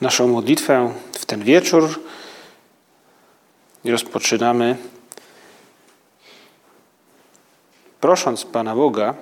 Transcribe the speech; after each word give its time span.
Naszą 0.00 0.28
modlitwę 0.28 0.94
w 1.12 1.26
ten 1.26 1.44
wieczór 1.44 2.00
rozpoczynamy 3.84 4.76
prosząc 8.00 8.44
Pana 8.44 8.76
Boga, 8.76 9.14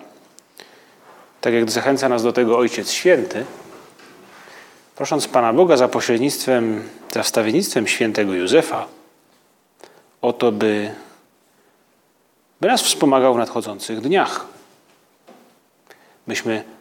tak 1.40 1.54
jak 1.54 1.70
zachęca 1.70 2.08
nas 2.08 2.22
do 2.22 2.32
tego 2.32 2.58
Ojciec 2.58 2.90
Święty, 2.90 3.44
prosząc 4.96 5.28
Pana 5.28 5.52
Boga 5.52 5.76
za 5.76 5.88
pośrednictwem, 5.88 6.88
za 7.14 7.22
wstawiennictwem 7.22 7.86
świętego 7.86 8.34
Józefa, 8.34 8.86
o 10.22 10.32
to, 10.32 10.52
by, 10.52 10.94
by 12.60 12.68
nas 12.68 12.82
wspomagał 12.82 13.34
w 13.34 13.38
nadchodzących 13.38 14.00
dniach. 14.00 14.46
Myśmy 16.26 16.75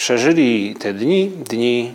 przeżyli 0.00 0.74
te 0.74 0.92
dni, 0.92 1.28
dni 1.28 1.94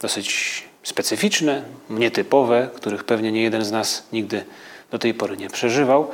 dosyć 0.00 0.62
specyficzne, 0.82 1.62
nietypowe, 1.90 2.68
których 2.74 3.04
pewnie 3.04 3.32
nie 3.32 3.42
jeden 3.42 3.64
z 3.64 3.70
nas 3.70 4.06
nigdy 4.12 4.44
do 4.90 4.98
tej 4.98 5.14
pory 5.14 5.36
nie 5.36 5.50
przeżywał. 5.50 6.10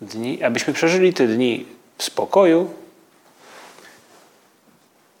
Dni, 0.00 0.42
abyśmy 0.42 0.72
przeżyli 0.72 1.12
te 1.12 1.26
dni 1.26 1.66
w 1.98 2.04
spokoju 2.04 2.70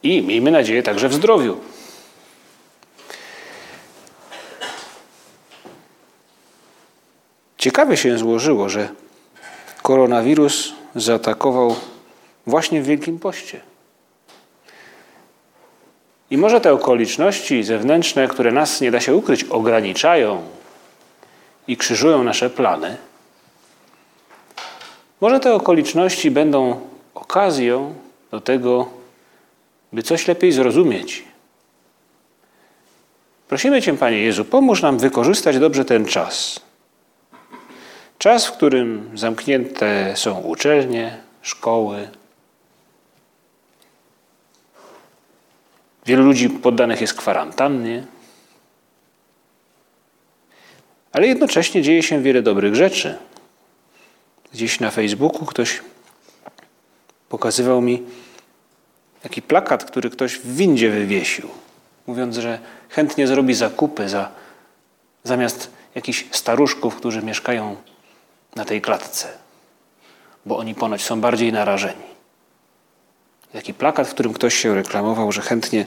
i 0.02 0.22
miejmy 0.22 0.50
nadzieję 0.50 0.82
także 0.82 1.08
w 1.08 1.14
zdrowiu. 1.14 1.60
Ciekawie 7.58 7.96
się 7.96 8.18
złożyło, 8.18 8.68
że 8.68 8.88
koronawirus 9.82 10.72
zaatakował 10.94 11.76
właśnie 12.46 12.82
w 12.82 12.86
Wielkim 12.86 13.18
Poście. 13.18 13.71
I 16.32 16.38
może 16.38 16.60
te 16.60 16.72
okoliczności 16.72 17.64
zewnętrzne, 17.64 18.28
które 18.28 18.52
nas 18.52 18.80
nie 18.80 18.90
da 18.90 19.00
się 19.00 19.14
ukryć, 19.14 19.44
ograniczają 19.44 20.42
i 21.66 21.76
krzyżują 21.76 22.24
nasze 22.24 22.50
plany, 22.50 22.96
może 25.20 25.40
te 25.40 25.54
okoliczności 25.54 26.30
będą 26.30 26.80
okazją 27.14 27.94
do 28.30 28.40
tego, 28.40 28.88
by 29.92 30.02
coś 30.02 30.28
lepiej 30.28 30.52
zrozumieć. 30.52 31.24
Prosimy 33.48 33.82
Cię, 33.82 33.96
Panie 33.96 34.18
Jezu, 34.18 34.44
pomóż 34.44 34.82
nam 34.82 34.98
wykorzystać 34.98 35.58
dobrze 35.58 35.84
ten 35.84 36.06
czas. 36.06 36.60
Czas, 38.18 38.46
w 38.46 38.52
którym 38.52 39.10
zamknięte 39.14 40.12
są 40.16 40.40
uczelnie, 40.40 41.16
szkoły, 41.42 42.08
Wielu 46.06 46.22
ludzi 46.22 46.50
poddanych 46.50 47.00
jest 47.00 47.14
kwarantannie, 47.14 48.06
ale 51.12 51.26
jednocześnie 51.26 51.82
dzieje 51.82 52.02
się 52.02 52.22
wiele 52.22 52.42
dobrych 52.42 52.74
rzeczy. 52.74 53.18
Gdzieś 54.52 54.80
na 54.80 54.90
Facebooku 54.90 55.46
ktoś 55.46 55.80
pokazywał 57.28 57.80
mi 57.80 58.02
taki 59.22 59.42
plakat, 59.42 59.84
który 59.84 60.10
ktoś 60.10 60.38
w 60.38 60.56
windzie 60.56 60.90
wywiesił, 60.90 61.48
mówiąc, 62.06 62.36
że 62.36 62.58
chętnie 62.88 63.26
zrobi 63.26 63.54
zakupy 63.54 64.08
za, 64.08 64.30
zamiast 65.24 65.70
jakichś 65.94 66.26
staruszków, 66.30 66.96
którzy 66.96 67.22
mieszkają 67.22 67.76
na 68.56 68.64
tej 68.64 68.80
klatce, 68.80 69.28
bo 70.46 70.58
oni 70.58 70.74
ponoć 70.74 71.02
są 71.02 71.20
bardziej 71.20 71.52
narażeni. 71.52 72.11
Taki 73.52 73.74
plakat, 73.74 74.08
w 74.08 74.10
którym 74.10 74.32
ktoś 74.32 74.54
się 74.54 74.74
reklamował, 74.74 75.32
że 75.32 75.42
chętnie 75.42 75.86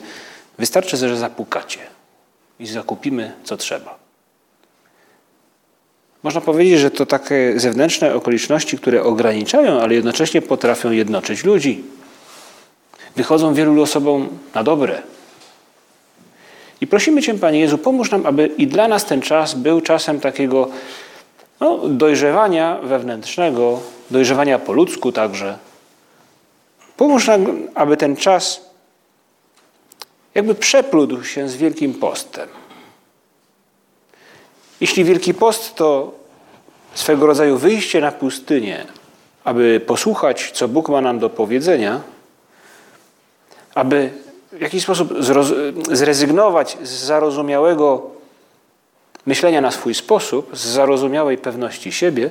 wystarczy, 0.58 0.98
że 0.98 1.18
zapukacie 1.18 1.80
i 2.60 2.68
zakupimy 2.68 3.34
co 3.44 3.58
trzeba. 3.58 4.00
Można 6.24 6.42
powiedzieć, 6.42 6.80
że 6.80 6.92
to 6.92 7.06
takie 7.06 7.54
zewnętrzne 7.56 8.14
okoliczności, 8.14 8.78
które 8.78 9.04
ograniczają, 9.04 9.80
ale 9.82 9.96
jednocześnie 9.96 10.42
potrafią 10.42 10.92
jednoczyć 10.92 11.44
ludzi. 11.44 11.84
Wychodzą 13.16 13.54
wielu 13.54 13.82
osobom 13.82 14.30
na 14.56 14.64
dobre. 14.64 15.02
I 16.82 16.88
prosimy 16.88 17.22
Cię, 17.22 17.34
Panie 17.34 17.60
Jezu, 17.60 17.78
pomóż 17.78 18.12
nam, 18.12 18.26
aby 18.26 18.48
i 18.48 18.68
dla 18.68 18.88
nas 18.88 19.06
ten 19.06 19.22
czas 19.22 19.54
był 19.54 19.82
czasem 19.82 20.20
takiego 20.20 20.70
no, 21.60 21.78
dojrzewania 21.88 22.80
wewnętrznego, 22.84 23.80
dojrzewania 24.12 24.60
po 24.60 24.74
ludzku 24.74 25.12
także, 25.12 25.58
Pomóż 26.98 27.28
nam, 27.28 27.68
aby 27.76 27.98
ten 27.98 28.16
czas 28.16 28.62
jakby 30.36 30.56
przeplódł 30.56 31.24
się 31.24 31.50
z 31.50 31.56
Wielkim 31.56 31.94
Postem. 31.94 32.50
Jeśli 34.82 35.04
Wielki 35.04 35.34
Post 35.34 35.76
to 35.76 36.12
swego 36.94 37.26
rodzaju 37.26 37.58
wyjście 37.58 38.02
na 38.02 38.12
pustynię, 38.12 38.86
aby 39.44 39.82
posłuchać, 39.88 40.52
co 40.52 40.68
Bóg 40.68 40.90
ma 40.90 41.02
nam 41.02 41.20
do 41.20 41.30
powiedzenia, 41.30 42.02
aby 43.76 44.10
w 44.52 44.62
jakiś 44.62 44.84
sposób 44.84 45.14
zrezygnować 45.92 46.78
z 46.84 46.90
zarozumiałego 46.90 48.10
myślenia 49.26 49.62
na 49.62 49.72
swój 49.72 49.94
sposób, 49.94 50.50
z 50.58 50.66
zarozumiałej 50.66 51.38
pewności 51.38 51.92
siebie, 51.92 52.30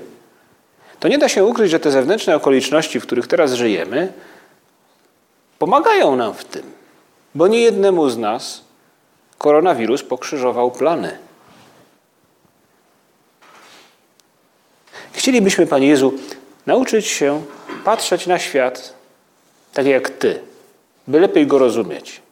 to 1.00 1.08
nie 1.08 1.18
da 1.18 1.28
się 1.28 1.44
ukryć, 1.44 1.70
że 1.70 1.80
te 1.80 1.90
zewnętrzne 1.90 2.36
okoliczności, 2.36 3.00
w 3.00 3.02
których 3.02 3.26
teraz 3.26 3.52
żyjemy, 3.52 4.12
pomagają 5.64 6.16
nam 6.16 6.34
w 6.34 6.44
tym, 6.44 6.72
bo 7.34 7.48
nie 7.48 7.60
jednemu 7.60 8.10
z 8.10 8.18
nas 8.18 8.60
koronawirus 9.38 10.02
pokrzyżował 10.02 10.70
plany. 10.70 11.18
Chcielibyśmy, 15.12 15.66
Panie 15.66 15.88
Jezu, 15.88 16.12
nauczyć 16.66 17.06
się 17.06 17.42
patrzeć 17.84 18.26
na 18.26 18.38
świat 18.38 18.94
tak 19.72 19.86
jak 19.86 20.10
Ty, 20.10 20.40
by 21.08 21.20
lepiej 21.20 21.46
go 21.46 21.58
rozumieć. 21.58 22.22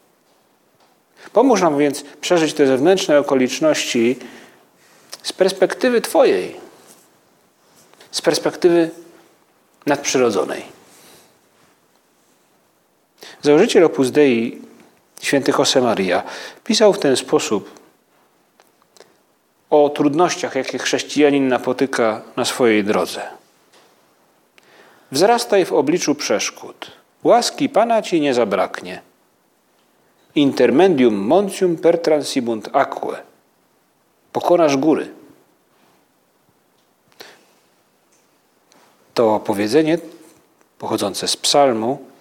Pomóż 1.32 1.60
nam 1.60 1.78
więc 1.78 2.04
przeżyć 2.20 2.54
te 2.54 2.66
zewnętrzne 2.66 3.18
okoliczności 3.18 4.18
z 5.22 5.32
perspektywy 5.32 6.00
Twojej, 6.00 6.56
z 8.10 8.22
perspektywy 8.22 8.90
nadprzyrodzonej. 9.86 10.81
Założyciel 13.42 13.84
Opus 13.84 14.10
Dei, 14.10 14.58
święty 15.20 15.52
Josemaria, 15.58 16.22
pisał 16.64 16.92
w 16.92 16.98
ten 16.98 17.16
sposób 17.16 17.80
o 19.70 19.88
trudnościach, 19.88 20.54
jakie 20.54 20.78
chrześcijanin 20.78 21.48
napotyka 21.48 22.22
na 22.36 22.44
swojej 22.44 22.84
drodze. 22.84 23.22
Wzrastaj 25.12 25.64
w 25.64 25.72
obliczu 25.72 26.14
przeszkód. 26.14 26.90
Łaski 27.22 27.68
Pana 27.68 28.02
ci 28.02 28.20
nie 28.20 28.34
zabraknie. 28.34 29.02
Intermendium 30.34 31.14
montium 31.14 31.76
per 31.76 31.98
transibunt 31.98 32.68
aquae. 32.72 33.16
Pokonasz 34.32 34.76
góry. 34.76 35.10
To 39.14 39.40
powiedzenie 39.40 39.98
pochodzące 40.78 41.28
z 41.28 41.36
psalmu 41.36 42.11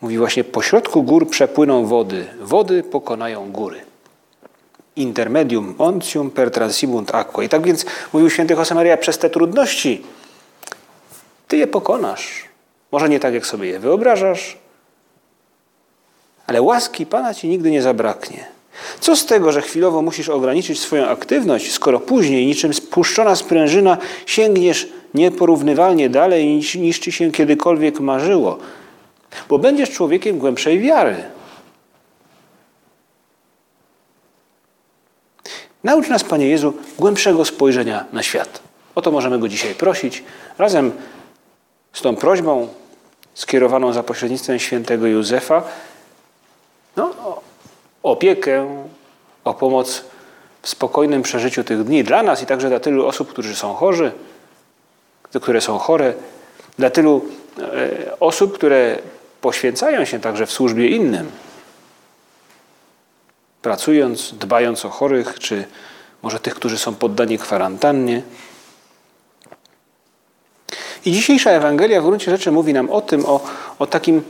Mówi 0.00 0.18
właśnie, 0.18 0.44
pośrodku 0.44 1.02
gór 1.02 1.28
przepłyną 1.28 1.86
wody, 1.86 2.26
wody 2.40 2.82
pokonają 2.82 3.52
góry. 3.52 3.80
Intermedium 4.96 5.74
ontium 5.78 6.30
per 6.30 6.50
transibunt 6.50 7.14
aqua. 7.14 7.42
I 7.44 7.48
tak 7.48 7.62
więc, 7.62 7.86
mówił 8.12 8.30
święty 8.30 8.54
Josemaria, 8.54 8.96
przez 8.96 9.18
te 9.18 9.30
trudności 9.30 10.02
ty 11.48 11.56
je 11.56 11.66
pokonasz. 11.66 12.44
Może 12.92 13.08
nie 13.08 13.20
tak, 13.20 13.34
jak 13.34 13.46
sobie 13.46 13.68
je 13.68 13.78
wyobrażasz, 13.78 14.58
ale 16.46 16.62
łaski 16.62 17.06
Pana 17.06 17.34
ci 17.34 17.48
nigdy 17.48 17.70
nie 17.70 17.82
zabraknie. 17.82 18.44
Co 19.00 19.16
z 19.16 19.26
tego, 19.26 19.52
że 19.52 19.62
chwilowo 19.62 20.02
musisz 20.02 20.28
ograniczyć 20.28 20.80
swoją 20.80 21.08
aktywność, 21.08 21.72
skoro 21.72 22.00
później, 22.00 22.46
niczym 22.46 22.74
spuszczona 22.74 23.36
sprężyna, 23.36 23.98
sięgniesz 24.26 24.88
nieporównywalnie 25.14 26.10
dalej 26.10 26.46
niż, 26.46 26.74
niż 26.74 26.98
ci 26.98 27.12
się 27.12 27.30
kiedykolwiek 27.30 28.00
marzyło? 28.00 28.58
bo 29.48 29.58
będziesz 29.58 29.90
człowiekiem 29.90 30.38
głębszej 30.38 30.80
wiary. 30.80 31.16
Naucz 35.84 36.08
nas, 36.08 36.24
Panie 36.24 36.48
Jezu, 36.48 36.74
głębszego 36.98 37.44
spojrzenia 37.44 38.04
na 38.12 38.22
świat. 38.22 38.60
O 38.94 39.02
to 39.02 39.10
możemy 39.10 39.38
Go 39.38 39.48
dzisiaj 39.48 39.74
prosić, 39.74 40.24
razem 40.58 40.92
z 41.92 42.02
tą 42.02 42.16
prośbą 42.16 42.68
skierowaną 43.34 43.92
za 43.92 44.02
pośrednictwem 44.02 44.58
świętego 44.58 45.06
Józefa 45.06 45.62
no, 46.96 47.04
o 47.04 47.42
opiekę, 48.02 48.84
o 49.44 49.54
pomoc 49.54 50.04
w 50.62 50.68
spokojnym 50.68 51.22
przeżyciu 51.22 51.64
tych 51.64 51.84
dni 51.84 52.04
dla 52.04 52.22
nas 52.22 52.42
i 52.42 52.46
także 52.46 52.68
dla 52.68 52.80
tylu 52.80 53.06
osób, 53.06 53.28
którzy 53.28 53.56
są 53.56 53.74
chorzy, 53.74 54.12
które 55.42 55.60
są 55.60 55.78
chore, 55.78 56.14
dla 56.78 56.90
tylu 56.90 57.24
e, 57.58 58.20
osób, 58.20 58.54
które 58.54 58.98
poświęcają 59.40 60.04
się 60.04 60.20
także 60.20 60.46
w 60.46 60.52
służbie 60.52 60.88
innym, 60.88 61.30
pracując, 63.62 64.34
dbając 64.34 64.84
o 64.84 64.90
chorych, 64.90 65.38
czy 65.38 65.64
może 66.22 66.40
tych, 66.40 66.54
którzy 66.54 66.78
są 66.78 66.94
poddani 66.94 67.38
kwarantannie. 67.38 68.22
I 71.04 71.12
dzisiejsza 71.12 71.50
Ewangelia 71.50 72.00
w 72.00 72.04
gruncie 72.04 72.30
rzeczy 72.30 72.52
mówi 72.52 72.72
nam 72.72 72.90
o 72.90 73.00
tym, 73.00 73.26
o, 73.26 73.40
o 73.78 73.86
takim 73.86 74.22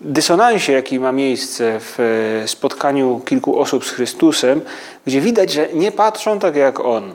dysonansie, 0.00 0.72
jaki 0.72 1.00
ma 1.00 1.12
miejsce 1.12 1.80
w 1.80 2.00
e, 2.44 2.48
spotkaniu 2.48 3.20
kilku 3.20 3.58
osób 3.58 3.84
z 3.84 3.90
Chrystusem, 3.90 4.60
gdzie 5.06 5.20
widać, 5.20 5.52
że 5.52 5.68
nie 5.72 5.92
patrzą 5.92 6.38
tak 6.38 6.56
jak 6.56 6.80
On. 6.80 7.14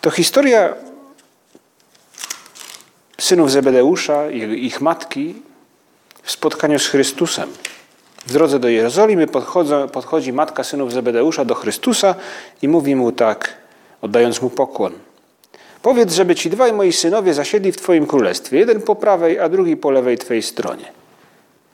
To 0.00 0.10
historia 0.10 0.74
synów 3.18 3.50
Zebedeusza 3.50 4.30
ich 4.56 4.80
matki 4.80 5.34
w 6.22 6.30
spotkaniu 6.30 6.78
z 6.78 6.86
Chrystusem. 6.86 7.50
W 8.26 8.32
drodze 8.32 8.58
do 8.58 8.68
Jerozolimy 8.68 9.26
podchodzi 9.92 10.32
matka 10.32 10.64
synów 10.64 10.92
Zebedeusza 10.92 11.44
do 11.44 11.54
Chrystusa 11.54 12.14
i 12.62 12.68
mówi 12.68 12.96
mu 12.96 13.12
tak, 13.12 13.54
oddając 14.02 14.42
mu 14.42 14.50
pokłon. 14.50 14.92
Powiedz, 15.82 16.14
żeby 16.14 16.34
ci 16.34 16.50
dwaj 16.50 16.72
moi 16.72 16.92
synowie 16.92 17.34
zasiedli 17.34 17.72
w 17.72 17.76
Twoim 17.76 18.06
królestwie, 18.06 18.58
jeden 18.58 18.82
po 18.82 18.94
prawej, 18.94 19.38
a 19.38 19.48
drugi 19.48 19.76
po 19.76 19.90
lewej 19.90 20.18
Twojej 20.18 20.42
stronie. 20.42 20.92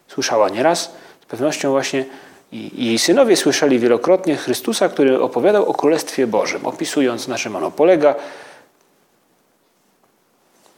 Słyszała 0.09 0.49
nieraz, 0.49 0.93
z 1.23 1.27
pewnością 1.27 1.71
właśnie 1.71 2.05
i 2.53 2.87
jej 2.87 2.99
synowie 2.99 3.37
słyszeli 3.37 3.79
wielokrotnie 3.79 4.37
Chrystusa, 4.37 4.89
który 4.89 5.23
opowiadał 5.23 5.71
o 5.71 5.75
Królestwie 5.75 6.27
Bożym, 6.27 6.67
opisując 6.67 7.29
na 7.29 7.39
czym 7.39 7.57
ono 7.57 7.71
polega, 7.71 8.15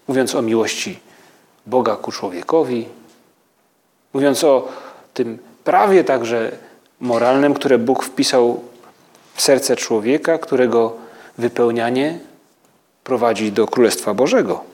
mówiąc 0.08 0.34
o 0.34 0.42
miłości 0.42 0.98
Boga 1.66 1.96
ku 1.96 2.12
człowiekowi, 2.12 2.88
mówiąc 4.12 4.44
o 4.44 4.68
tym 5.14 5.38
prawie 5.64 6.04
także 6.04 6.52
moralnym, 7.00 7.54
które 7.54 7.78
Bóg 7.78 8.04
wpisał 8.04 8.64
w 9.34 9.42
serce 9.42 9.76
człowieka, 9.76 10.38
którego 10.38 10.96
wypełnianie 11.38 12.18
prowadzi 13.04 13.52
do 13.52 13.66
Królestwa 13.66 14.14
Bożego. 14.14 14.64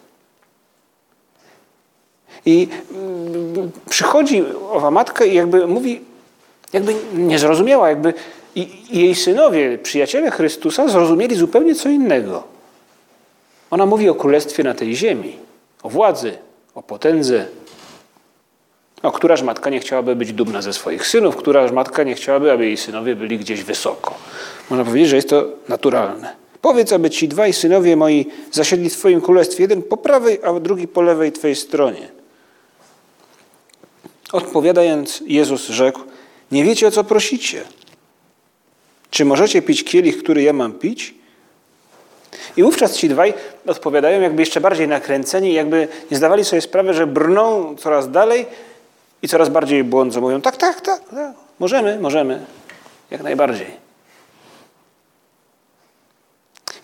I 2.47 2.69
mm, 2.91 3.71
przychodzi 3.91 4.45
owa 4.71 4.91
matka 4.91 5.25
i 5.25 5.35
jakby 5.35 5.67
mówi, 5.67 6.01
jakby 6.75 6.95
nie 7.15 7.39
zrozumiała, 7.39 7.89
jakby 7.89 8.15
i 8.55 8.69
jej 8.91 9.15
synowie, 9.15 9.79
przyjaciele 9.79 10.31
Chrystusa 10.31 10.89
zrozumieli 10.89 11.37
zupełnie 11.37 11.75
co 11.75 11.89
innego. 11.89 12.43
Ona 13.71 13.87
mówi 13.87 14.09
o 14.09 14.15
królestwie 14.15 14.63
na 14.63 14.75
tej 14.75 14.97
ziemi, 14.97 15.37
o 15.83 15.89
władzy, 15.89 16.33
o 16.75 16.83
potędze. 16.83 17.47
O 19.03 19.13
któraż 19.13 19.43
matka 19.43 19.71
nie 19.71 19.81
chciałaby 19.81 20.17
być 20.17 20.33
dumna 20.33 20.63
ze 20.63 20.73
swoich 20.73 21.07
synów, 21.07 21.37
któraż 21.37 21.73
matka 21.73 22.03
nie 22.03 22.15
chciałaby, 22.15 22.53
aby 22.53 22.67
jej 22.67 22.77
synowie 22.77 23.17
byli 23.17 23.39
gdzieś 23.39 23.63
wysoko. 23.63 24.15
Można 24.71 24.85
powiedzieć, 24.85 25.09
że 25.09 25.17
jest 25.17 25.29
to 25.29 25.45
naturalne. 25.69 26.37
Powiedz, 26.61 26.93
aby 26.93 27.11
ci 27.11 27.29
dwaj 27.29 27.53
synowie 27.53 27.97
moi 27.97 28.27
zasiedli 28.53 28.91
w 28.91 28.97
Twoim 28.97 29.21
królestwie, 29.21 29.65
jeden 29.65 29.83
po 29.83 29.97
prawej, 29.97 30.39
a 30.45 30.61
drugi 30.61 30.89
po 30.89 31.03
lewej 31.03 31.33
Twojej 31.33 31.57
stronie. 31.57 32.09
Odpowiadając, 34.33 35.23
Jezus 35.27 35.69
rzekł: 35.69 36.01
Nie 36.55 36.65
wiecie, 36.65 36.87
o 36.87 36.91
co 36.91 37.05
prosicie. 37.05 37.63
Czy 39.11 39.25
możecie 39.25 39.63
pić 39.63 39.85
kielich, 39.85 40.19
który 40.19 40.43
ja 40.43 40.53
mam 40.53 40.73
pić? 40.73 41.15
I 42.57 42.63
wówczas 42.63 42.97
ci 42.97 43.09
dwaj 43.09 43.35
odpowiadają, 43.67 44.21
jakby 44.21 44.43
jeszcze 44.43 44.61
bardziej 44.61 44.89
nakręceni, 44.89 45.53
jakby 45.53 45.89
nie 46.11 46.17
zdawali 46.17 46.45
sobie 46.45 46.63
sprawy, 46.63 46.95
że 46.95 47.07
brną 47.07 47.77
coraz 47.77 48.11
dalej 48.11 48.47
i 49.23 49.29
coraz 49.29 49.49
bardziej 49.49 49.85
błądzą. 49.85 50.21
Mówią: 50.21 50.41
Tak, 50.41 50.57
tak, 50.57 50.81
tak, 50.81 51.09
tak 51.09 51.35
możemy, 51.59 51.99
możemy, 52.01 52.41
jak 53.11 53.23
najbardziej. 53.23 53.67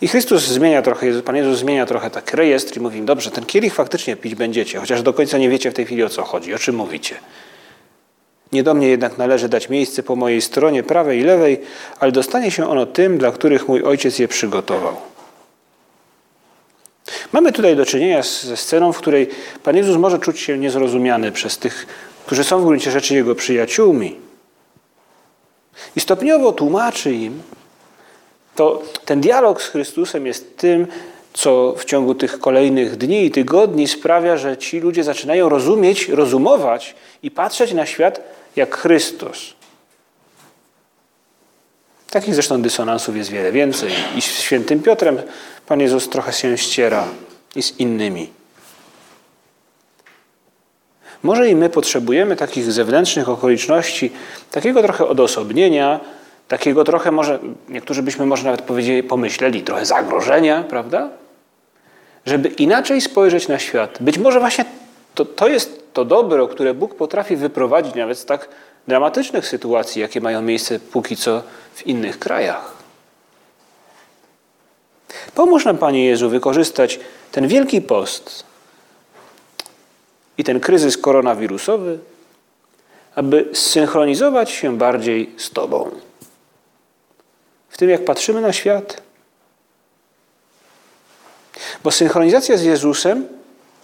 I 0.01 0.09
Chrystus 0.09 0.43
zmienia 0.43 0.83
trochę, 0.83 1.23
Pan 1.23 1.37
Jezus 1.37 1.59
zmienia 1.59 1.87
trochę 1.87 2.11
taki 2.11 2.37
rejestr 2.37 2.77
i 2.77 2.81
mówi, 2.81 3.03
dobrze, 3.03 3.31
ten 3.31 3.45
kielich 3.45 3.75
faktycznie 3.75 4.17
pić 4.17 4.35
będziecie, 4.35 4.79
chociaż 4.79 5.03
do 5.03 5.13
końca 5.13 5.39
nie 5.39 5.49
wiecie 5.49 5.71
w 5.71 5.75
tej 5.75 5.87
chwili 5.87 6.05
o 6.05 6.09
co 6.09 6.23
chodzi, 6.25 6.55
o 6.55 6.59
czym 6.59 6.77
mówicie. 6.77 7.15
Nie 8.53 8.63
do 8.63 8.75
mnie 8.75 8.89
jednak 8.89 9.19
należy 9.19 9.49
dać 9.49 9.69
miejsce 9.69 10.03
po 10.03 10.17
mojej 10.17 10.43
stronie 10.43 10.83
prawej 10.83 11.21
i 11.21 11.23
lewej, 11.23 11.61
ale 12.01 12.13
dostanie 12.13 12.51
się 12.51 12.69
ono 12.69 12.87
tym, 12.87 13.19
dla 13.19 13.33
których 13.33 13.69
mój 13.69 13.83
ojciec 13.83 14.19
je 14.19 14.29
przygotował. 14.29 14.97
Mamy 17.33 17.53
tutaj 17.53 17.77
do 17.77 17.87
czynienia 17.87 18.23
ze 18.23 18.57
sceną, 18.57 18.93
w 18.93 18.99
której 18.99 19.29
Pan 19.63 19.77
Jezus 19.77 19.97
może 19.97 20.19
czuć 20.19 20.41
się 20.41 20.59
niezrozumiany 20.59 21.33
przez 21.33 21.59
tych, 21.59 21.87
którzy 22.27 22.45
są 22.45 22.61
w 22.61 22.65
gruncie 22.65 22.91
rzeczy 22.91 23.15
Jego 23.15 23.35
przyjaciółmi. 23.35 24.17
I 25.97 26.01
stopniowo 26.01 26.53
tłumaczy 26.53 27.13
im, 27.13 27.43
to 28.55 28.83
ten 29.05 29.21
dialog 29.21 29.63
z 29.63 29.67
Chrystusem 29.67 30.27
jest 30.27 30.57
tym, 30.59 30.87
co 31.33 31.75
w 31.79 31.85
ciągu 31.85 32.15
tych 32.15 32.41
kolejnych 32.41 32.97
dni 32.97 33.25
i 33.25 33.31
tygodni 33.31 33.89
sprawia, 33.89 34.37
że 34.37 34.57
ci 34.57 34.81
ludzie 34.81 35.05
zaczynają 35.05 35.49
rozumieć, 35.49 36.09
rozumować 36.09 36.95
i 37.23 37.31
patrzeć 37.31 37.73
na 37.73 37.87
świat 37.87 38.21
jak 38.57 38.77
Chrystus. 38.77 39.55
Takich 42.11 42.35
zresztą 42.35 42.63
dysonansów 42.63 43.17
jest 43.17 43.31
wiele 43.31 43.53
więcej. 43.53 43.93
I 44.17 44.23
z 44.23 44.25
świętym 44.25 44.83
Piotrem 44.83 45.23
Pan 45.67 45.81
Jezus 45.81 46.09
trochę 46.09 46.33
się 46.33 46.59
ściera 46.59 47.05
i 47.57 47.63
z 47.63 47.81
innymi. 47.81 48.31
Może 51.23 51.49
i 51.49 51.57
my 51.57 51.71
potrzebujemy 51.71 52.37
takich 52.37 52.73
zewnętrznych 52.73 53.29
okoliczności, 53.29 54.13
takiego 54.51 54.83
trochę 54.83 55.07
odosobnienia, 55.07 56.01
takiego 56.49 56.85
trochę 56.85 57.11
może, 57.11 57.39
niektórzy 57.69 58.03
byśmy 58.03 58.27
może 58.27 58.45
nawet 58.45 58.63
powiedzieli, 58.63 59.03
pomyśleli, 59.03 59.63
trochę 59.63 59.87
zagrożenia, 59.87 60.65
prawda? 60.69 61.09
Żeby 62.27 62.49
inaczej 62.49 63.01
spojrzeć 63.01 63.49
na 63.49 63.59
świat. 63.59 63.99
Być 64.01 64.19
może 64.19 64.41
właśnie 64.41 64.65
to, 65.15 65.25
to 65.25 65.49
jest 65.49 65.93
to 65.93 66.05
dobro, 66.05 66.49
które 66.49 66.75
Bóg 66.75 66.95
potrafi 66.95 67.37
wyprowadzić 67.37 67.95
nawet 67.95 68.19
z 68.19 68.25
tak 68.25 68.49
dramatycznych 68.89 69.47
sytuacji, 69.47 70.03
jakie 70.03 70.21
mają 70.21 70.43
miejsce 70.43 70.81
póki 70.81 71.17
co 71.17 71.43
w 71.75 71.87
innych 71.87 72.19
krajach. 72.19 72.73
Pomóż 75.35 75.65
nam, 75.65 75.79
Panie 75.79 76.05
Jezu, 76.05 76.31
wykorzystać 76.31 77.01
ten 77.33 77.49
wielki 77.49 77.81
post 77.81 78.45
i 80.39 80.45
ten 80.45 80.61
kryzys 80.61 80.99
koronawirusowy, 80.99 81.99
aby 83.15 83.49
zsynchronizować 83.53 84.51
się 84.51 84.79
bardziej 84.79 85.31
z 85.37 85.51
Tobą 85.51 85.91
w 87.69 87.77
tym, 87.79 87.91
jak 87.91 88.05
patrzymy 88.05 88.41
na 88.41 88.53
świat. 88.53 89.03
Bo 91.85 91.91
synchronizacja 91.91 92.57
z 92.57 92.63
Jezusem, 92.63 93.29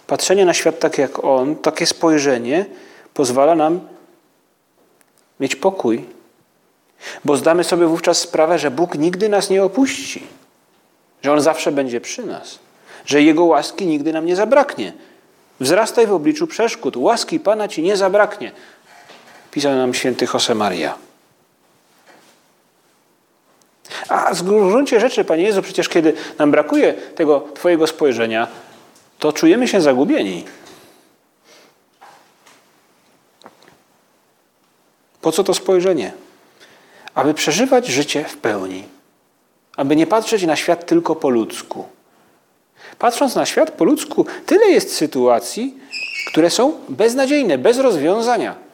patrzenie 0.07 0.45
na 0.45 0.53
świat 0.53 0.79
tak 0.79 0.97
jak 0.97 1.23
On, 1.23 1.55
takie 1.55 1.85
spojrzenie 1.85 2.65
pozwala 3.13 3.55
nam 3.55 3.79
mieć 5.39 5.55
pokój. 5.55 6.05
Bo 7.25 7.37
zdamy 7.37 7.63
sobie 7.63 7.85
wówczas 7.85 8.17
sprawę, 8.19 8.59
że 8.59 8.71
Bóg 8.71 8.95
nigdy 8.95 9.29
nas 9.29 9.49
nie 9.49 9.63
opuści, 9.63 10.23
że 11.21 11.33
On 11.33 11.41
zawsze 11.41 11.71
będzie 11.71 12.01
przy 12.01 12.25
nas, 12.25 12.59
że 13.05 13.21
Jego 13.21 13.45
łaski 13.45 13.87
nigdy 13.87 14.13
nam 14.13 14.25
nie 14.25 14.35
zabraknie. 14.35 14.93
Wzrastaj 15.59 16.07
w 16.07 16.13
obliczu 16.13 16.47
przeszkód, 16.47 16.97
łaski 16.97 17.39
Pana 17.39 17.67
ci 17.67 17.83
nie 17.83 17.97
zabraknie, 17.97 18.51
pisał 19.51 19.75
nam 19.75 19.93
święty 19.93 20.27
Josemaria. 20.33 20.95
A 24.09 24.33
w 24.33 24.43
gruncie 24.43 24.99
rzeczy, 24.99 25.25
Panie 25.25 25.43
Jezu, 25.43 25.61
przecież 25.61 25.89
kiedy 25.89 26.13
nam 26.39 26.51
brakuje 26.51 26.93
tego 26.93 27.47
Twojego 27.53 27.87
spojrzenia, 27.87 28.47
to 29.19 29.33
czujemy 29.33 29.67
się 29.67 29.81
zagubieni. 29.81 30.45
Po 35.21 35.31
co 35.31 35.43
to 35.43 35.53
spojrzenie? 35.53 36.13
Aby 37.13 37.33
przeżywać 37.33 37.87
życie 37.87 38.23
w 38.23 38.37
pełni. 38.37 38.83
Aby 39.77 39.95
nie 39.95 40.07
patrzeć 40.07 40.43
na 40.43 40.55
świat 40.55 40.85
tylko 40.85 41.15
po 41.15 41.29
ludzku. 41.29 41.85
Patrząc 42.99 43.35
na 43.35 43.45
świat 43.45 43.71
po 43.71 43.83
ludzku, 43.85 44.25
tyle 44.45 44.65
jest 44.65 44.95
sytuacji, 44.95 45.77
które 46.31 46.49
są 46.49 46.73
beznadziejne, 46.89 47.57
bez 47.57 47.77
rozwiązania. 47.77 48.66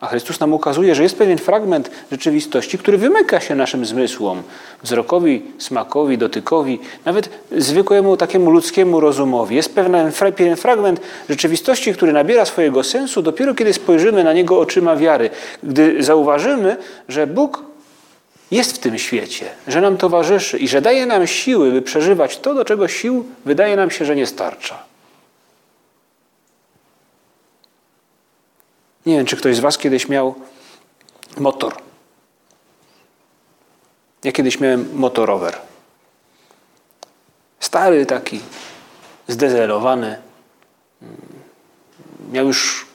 A 0.00 0.06
Chrystus 0.06 0.40
nam 0.40 0.52
ukazuje, 0.52 0.94
że 0.94 1.02
jest 1.02 1.18
pewien 1.18 1.38
fragment 1.38 1.90
rzeczywistości, 2.10 2.78
który 2.78 2.98
wymyka 2.98 3.40
się 3.40 3.54
naszym 3.54 3.86
zmysłom, 3.86 4.42
wzrokowi, 4.82 5.42
smakowi, 5.58 6.18
dotykowi, 6.18 6.80
nawet 7.04 7.28
zwykłemu 7.56 8.16
takiemu 8.16 8.50
ludzkiemu 8.50 9.00
rozumowi. 9.00 9.56
Jest 9.56 9.74
pewien, 9.74 10.12
pewien 10.36 10.56
fragment 10.56 11.00
rzeczywistości, 11.28 11.92
który 11.92 12.12
nabiera 12.12 12.44
swojego 12.44 12.84
sensu 12.84 13.22
dopiero 13.22 13.54
kiedy 13.54 13.72
spojrzymy 13.72 14.24
na 14.24 14.32
niego 14.32 14.60
oczyma 14.60 14.96
wiary, 14.96 15.30
gdy 15.62 16.02
zauważymy, 16.02 16.76
że 17.08 17.26
Bóg 17.26 17.62
jest 18.50 18.76
w 18.76 18.78
tym 18.78 18.98
świecie, 18.98 19.46
że 19.68 19.80
nam 19.80 19.96
towarzyszy 19.96 20.58
i 20.58 20.68
że 20.68 20.82
daje 20.82 21.06
nam 21.06 21.26
siły, 21.26 21.72
by 21.72 21.82
przeżywać 21.82 22.38
to, 22.38 22.54
do 22.54 22.64
czego 22.64 22.88
sił 22.88 23.24
wydaje 23.44 23.76
nam 23.76 23.90
się, 23.90 24.04
że 24.04 24.16
nie 24.16 24.26
starcza. 24.26 24.89
Nie 29.06 29.16
wiem, 29.16 29.26
czy 29.26 29.36
ktoś 29.36 29.56
z 29.56 29.60
Was 29.60 29.78
kiedyś 29.78 30.08
miał 30.08 30.34
motor. 31.36 31.74
Ja 34.24 34.32
kiedyś 34.32 34.60
miałem 34.60 34.88
motorower. 34.94 35.58
Stary 37.60 38.06
taki, 38.06 38.40
zdezelowany. 39.28 40.18
Miał 42.32 42.46
już 42.46 42.86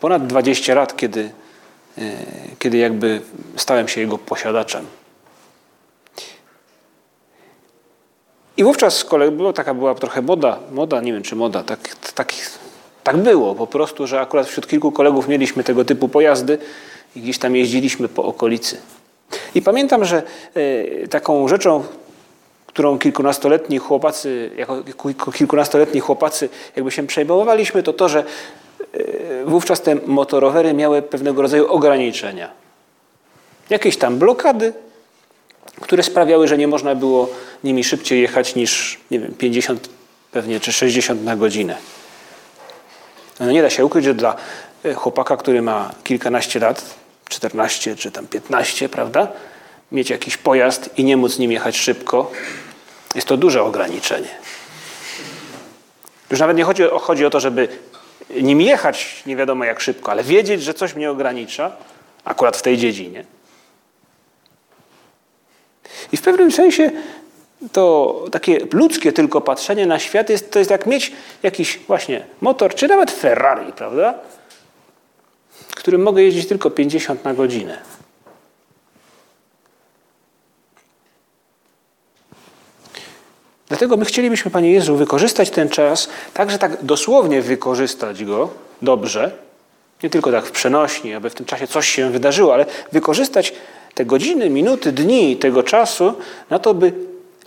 ponad 0.00 0.26
20 0.26 0.74
lat, 0.74 0.96
kiedy, 0.96 1.30
e, 1.98 2.02
kiedy 2.58 2.78
jakby 2.78 3.22
stałem 3.56 3.88
się 3.88 4.00
jego 4.00 4.18
posiadaczem. 4.18 4.86
I 8.56 8.64
wówczas 8.64 9.06
była 9.32 9.52
taka 9.52 9.74
była 9.74 9.94
trochę 9.94 10.22
moda, 10.22 10.58
moda, 10.70 11.00
nie 11.00 11.12
wiem 11.12 11.22
czy 11.22 11.36
moda, 11.36 11.62
tak, 11.62 11.96
tak 12.14 12.32
tak 13.04 13.16
było 13.16 13.54
po 13.54 13.66
prostu, 13.66 14.06
że 14.06 14.20
akurat 14.20 14.46
wśród 14.46 14.66
kilku 14.66 14.92
kolegów 14.92 15.28
mieliśmy 15.28 15.64
tego 15.64 15.84
typu 15.84 16.08
pojazdy 16.08 16.58
i 17.16 17.20
gdzieś 17.20 17.38
tam 17.38 17.56
jeździliśmy 17.56 18.08
po 18.08 18.24
okolicy. 18.24 18.76
I 19.54 19.62
pamiętam, 19.62 20.04
że 20.04 20.22
e, 20.54 21.08
taką 21.08 21.48
rzeczą, 21.48 21.84
którą 22.66 22.98
kilkunastoletni 22.98 23.78
chłopacy, 23.78 24.50
jako 24.56 24.82
kilkunastoletni 25.34 26.00
chłopacy 26.00 26.48
jakby 26.76 26.90
się 26.90 27.06
przejmowaliśmy, 27.06 27.82
to 27.82 27.92
to, 27.92 28.08
że 28.08 28.24
e, 28.92 29.44
wówczas 29.44 29.80
te 29.80 29.94
motorowery 29.94 30.74
miały 30.74 31.02
pewnego 31.02 31.42
rodzaju 31.42 31.66
ograniczenia. 31.72 32.50
Jakieś 33.70 33.96
tam 33.96 34.18
blokady, 34.18 34.72
które 35.80 36.02
sprawiały, 36.02 36.48
że 36.48 36.58
nie 36.58 36.68
można 36.68 36.94
było 36.94 37.28
nimi 37.64 37.84
szybciej 37.84 38.22
jechać 38.22 38.54
niż, 38.54 39.00
nie 39.10 39.20
wiem, 39.20 39.34
50 39.38 39.88
pewnie 40.32 40.60
czy 40.60 40.72
60 40.72 41.24
na 41.24 41.36
godzinę. 41.36 41.76
No 43.42 43.52
nie 43.52 43.62
da 43.62 43.70
się 43.70 43.84
ukryć, 43.84 44.04
że 44.04 44.14
dla 44.14 44.36
e, 44.84 44.94
chłopaka, 44.94 45.36
który 45.36 45.62
ma 45.62 45.90
kilkanaście 46.04 46.60
lat, 46.60 46.94
14 47.28 47.96
czy 47.96 48.10
tam 48.10 48.26
15, 48.26 48.88
prawda, 48.88 49.28
mieć 49.92 50.10
jakiś 50.10 50.36
pojazd 50.36 50.90
i 50.98 51.04
nie 51.04 51.16
móc 51.16 51.38
nim 51.38 51.52
jechać 51.52 51.76
szybko, 51.76 52.30
jest 53.14 53.28
to 53.28 53.36
duże 53.36 53.62
ograniczenie. 53.62 54.28
Już 56.30 56.40
nawet 56.40 56.56
nie 56.56 56.64
chodzi 56.64 56.84
o, 56.84 56.98
chodzi 56.98 57.26
o 57.26 57.30
to, 57.30 57.40
żeby 57.40 57.68
nim 58.30 58.60
jechać 58.60 59.22
nie 59.26 59.36
wiadomo 59.36 59.64
jak 59.64 59.80
szybko, 59.80 60.10
ale 60.10 60.22
wiedzieć, 60.22 60.62
że 60.62 60.74
coś 60.74 60.94
mnie 60.94 61.10
ogranicza, 61.10 61.72
akurat 62.24 62.56
w 62.56 62.62
tej 62.62 62.78
dziedzinie. 62.78 63.24
I 66.12 66.16
w 66.16 66.22
pewnym 66.22 66.52
sensie 66.52 66.90
to 67.72 68.24
takie 68.32 68.58
ludzkie 68.72 69.12
tylko 69.12 69.40
patrzenie 69.40 69.86
na 69.86 69.98
świat 69.98 70.30
jest, 70.30 70.50
to 70.50 70.58
jest 70.58 70.70
jak 70.70 70.86
mieć 70.86 71.12
jakiś 71.42 71.80
właśnie 71.86 72.24
motor, 72.40 72.74
czy 72.74 72.88
nawet 72.88 73.10
Ferrari, 73.10 73.72
prawda? 73.72 74.14
Którym 75.74 76.02
mogę 76.02 76.22
jeździć 76.22 76.48
tylko 76.48 76.70
50 76.70 77.24
na 77.24 77.34
godzinę. 77.34 77.78
Dlatego 83.68 83.96
my 83.96 84.04
chcielibyśmy, 84.04 84.50
Panie 84.50 84.72
Jezu, 84.72 84.96
wykorzystać 84.96 85.50
ten 85.50 85.68
czas, 85.68 86.08
także 86.34 86.58
tak 86.58 86.84
dosłownie 86.84 87.42
wykorzystać 87.42 88.24
go 88.24 88.50
dobrze, 88.82 89.30
nie 90.02 90.10
tylko 90.10 90.32
tak 90.32 90.46
w 90.46 90.50
przenośni, 90.50 91.14
aby 91.14 91.30
w 91.30 91.34
tym 91.34 91.46
czasie 91.46 91.66
coś 91.66 91.88
się 91.88 92.10
wydarzyło, 92.10 92.54
ale 92.54 92.66
wykorzystać 92.92 93.52
te 93.94 94.04
godziny, 94.04 94.50
minuty, 94.50 94.92
dni 94.92 95.36
tego 95.36 95.62
czasu 95.62 96.14
na 96.50 96.58
to, 96.58 96.74
by 96.74 96.92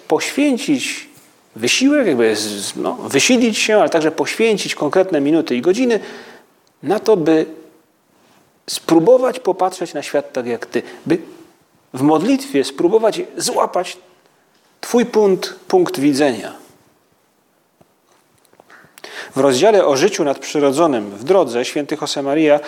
poświęcić 0.08 1.10
wysiłek, 1.56 2.08
jakby 2.08 2.36
no, 2.76 2.94
wysilić 2.94 3.58
się, 3.58 3.78
ale 3.78 3.90
także 3.90 4.12
poświęcić 4.12 4.76
konkretne 4.76 5.22
minuty 5.22 5.56
i 5.56 5.62
godziny 5.62 6.00
na 6.84 7.00
to, 7.00 7.18
by 7.18 7.46
spróbować 8.68 9.40
popatrzeć 9.40 9.94
na 9.94 10.04
świat 10.04 10.34
tak 10.34 10.48
jak 10.48 10.66
Ty, 10.66 10.84
by 11.06 11.18
w 11.94 12.02
modlitwie 12.02 12.64
spróbować 12.64 13.22
złapać 13.38 13.98
Twój 14.82 15.06
punkt, 15.06 15.56
punkt 15.68 16.00
widzenia. 16.00 16.54
W 19.36 19.40
rozdziale 19.40 19.86
o 19.86 19.98
życiu 19.98 20.24
nadprzyrodzonym 20.24 21.12
w 21.12 21.24
drodze 21.24 21.66
święty 21.66 21.98
Josemaria 22.02 22.60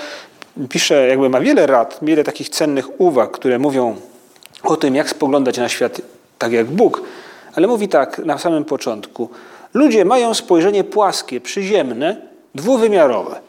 pisze, 0.70 1.08
jakby 1.08 1.30
ma 1.30 1.40
wiele 1.40 1.68
rad, 1.68 2.00
wiele 2.02 2.24
takich 2.24 2.50
cennych 2.50 3.02
uwag, 3.02 3.32
które 3.32 3.60
mówią 3.60 3.96
o 4.64 4.76
tym, 4.76 4.96
jak 4.96 5.10
spoglądać 5.10 5.58
na 5.58 5.70
świat 5.70 6.02
tak 6.38 6.52
jak 6.52 6.68
Bóg, 6.68 7.02
ale 7.58 7.68
mówi 7.68 7.88
tak 7.88 8.20
na 8.20 8.38
samym 8.38 8.66
początku. 8.66 9.30
Ludzie 9.74 10.06
mają 10.06 10.34
spojrzenie 10.34 10.84
płaskie, 10.84 11.42
przyziemne, 11.42 12.22
dwuwymiarowe. 12.56 13.40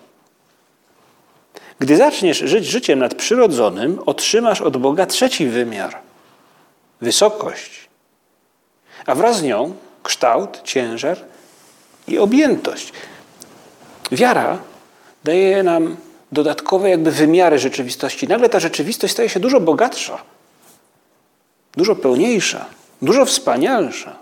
Gdy 1.78 1.96
zaczniesz 1.96 2.38
żyć 2.38 2.66
życiem 2.66 2.98
nadprzyrodzonym, 2.98 3.98
otrzymasz 4.06 4.60
od 4.60 4.76
Boga 4.76 5.06
trzeci 5.06 5.46
wymiar 5.46 5.98
wysokość, 7.00 7.88
a 9.06 9.14
wraz 9.14 9.38
z 9.38 9.42
nią 9.42 9.74
kształt, 10.02 10.60
ciężar 10.64 11.18
i 12.08 12.18
objętość. 12.18 12.92
Wiara 14.12 14.58
daje 15.24 15.62
nam 15.62 15.96
dodatkowe 16.32 16.90
jakby 16.90 17.10
wymiary 17.10 17.58
rzeczywistości. 17.58 18.28
Nagle 18.28 18.48
ta 18.48 18.60
rzeczywistość 18.60 19.12
staje 19.12 19.28
się 19.28 19.40
dużo 19.40 19.60
bogatsza, 19.60 20.18
dużo 21.76 21.96
pełniejsza 21.96 22.78
dużo 23.02 23.24
wspanialsza. 23.24 24.16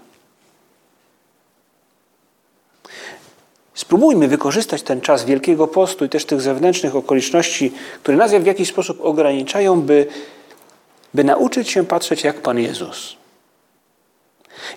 Spróbujmy 3.75 4.29
wykorzystać 4.29 4.83
ten 4.83 5.01
czas 5.01 5.25
Wielkiego 5.25 5.67
Postu 5.67 6.05
i 6.05 6.09
też 6.09 6.25
tych 6.25 6.41
zewnętrznych 6.41 6.97
okoliczności, 6.97 7.73
które 8.03 8.17
nas 8.17 8.35
w 8.35 8.47
jakiś 8.47 8.69
sposób 8.69 8.99
ograniczają, 9.01 9.83
by, 9.83 10.07
by 11.15 11.25
nauczyć 11.25 11.71
się 11.71 11.85
patrzeć 11.85 12.25
jak 12.25 12.41
Pan 12.41 12.59
Jezus. 12.59 13.17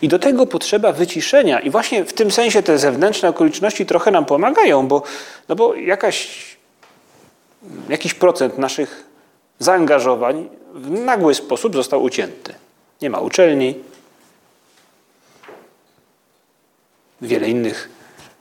I 0.02 0.08
do 0.08 0.20
tego 0.20 0.46
potrzeba 0.46 0.92
wyciszenia. 0.92 1.60
I 1.60 1.70
właśnie 1.70 2.06
w 2.06 2.14
tym 2.14 2.32
sensie 2.32 2.64
te 2.64 2.78
zewnętrzne 2.78 3.30
okoliczności 3.30 3.86
trochę 3.86 4.12
nam 4.12 4.26
pomagają, 4.26 4.88
bo, 4.88 5.04
no 5.50 5.56
bo 5.56 5.76
jakaś, 5.76 6.30
jakiś 7.90 8.14
procent 8.14 8.58
naszych 8.58 9.04
zaangażowań 9.60 10.50
w 10.74 10.90
nagły 10.90 11.36
sposób 11.36 11.76
został 11.76 12.04
ucięty. 12.04 12.54
Nie 13.02 13.10
ma 13.10 13.20
uczelni, 13.20 13.76
wiele 17.22 17.50
innych. 17.50 17.90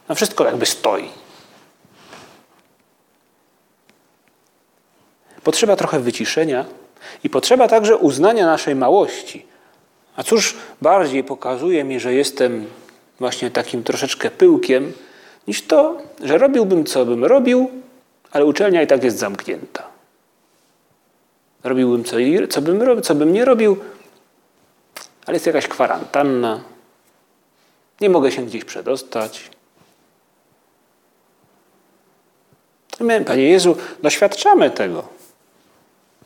No 0.09 0.15
wszystko 0.15 0.45
jakby 0.45 0.67
stoi. 0.67 1.09
Potrzeba 5.43 5.77
trochę 5.77 6.01
wyciszenia 6.01 6.65
i 7.25 7.31
potrzeba 7.31 7.69
także 7.69 7.97
uznania 7.97 8.47
naszej 8.47 8.75
małości. 8.75 9.47
A 10.17 10.23
cóż 10.23 10.57
bardziej 10.83 11.25
pokazuje 11.25 11.85
mi, 11.85 12.01
że 12.01 12.15
jestem 12.15 12.67
właśnie 13.19 13.51
takim 13.51 13.85
troszeczkę 13.85 14.31
pyłkiem, 14.31 14.93
niż 15.49 15.63
to, 15.63 15.99
że 16.25 16.39
robiłbym, 16.39 16.85
co 16.85 17.07
bym 17.07 17.25
robił, 17.25 17.71
ale 18.31 18.45
uczelnia 18.45 18.83
i 18.83 18.87
tak 18.87 19.05
jest 19.05 19.19
zamknięta. 19.19 19.89
Robiłbym, 21.65 22.05
co, 22.05 22.17
co, 22.49 22.63
bym, 22.63 23.03
co 23.03 23.15
bym 23.15 23.33
nie 23.33 23.45
robił, 23.45 23.77
ale 25.29 25.35
jest 25.37 25.47
jakaś 25.47 25.69
kwarantanna, 25.69 26.61
nie 28.01 28.11
mogę 28.11 28.33
się 28.33 28.47
gdzieś 28.47 28.65
przedostać. 28.65 29.51
My, 33.01 33.25
Panie 33.25 33.43
Jezu, 33.43 33.77
doświadczamy 34.03 34.71
tego. 34.71 35.09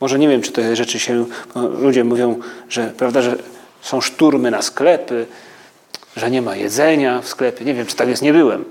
Może 0.01 0.19
nie 0.19 0.27
wiem, 0.27 0.41
czy 0.41 0.51
te 0.51 0.75
rzeczy 0.75 0.99
się. 0.99 1.25
Ludzie 1.55 2.03
mówią, 2.03 2.39
że, 2.69 2.93
prawda, 2.97 3.21
że 3.21 3.35
są 3.81 4.01
szturmy 4.01 4.51
na 4.51 4.61
sklepy, 4.61 5.25
że 6.15 6.31
nie 6.31 6.41
ma 6.41 6.55
jedzenia 6.55 7.21
w 7.21 7.27
sklepie. 7.27 7.65
Nie 7.65 7.73
wiem, 7.73 7.85
czy 7.85 7.95
tak 7.95 8.07
jest, 8.07 8.21
nie 8.21 8.33
byłem. 8.33 8.65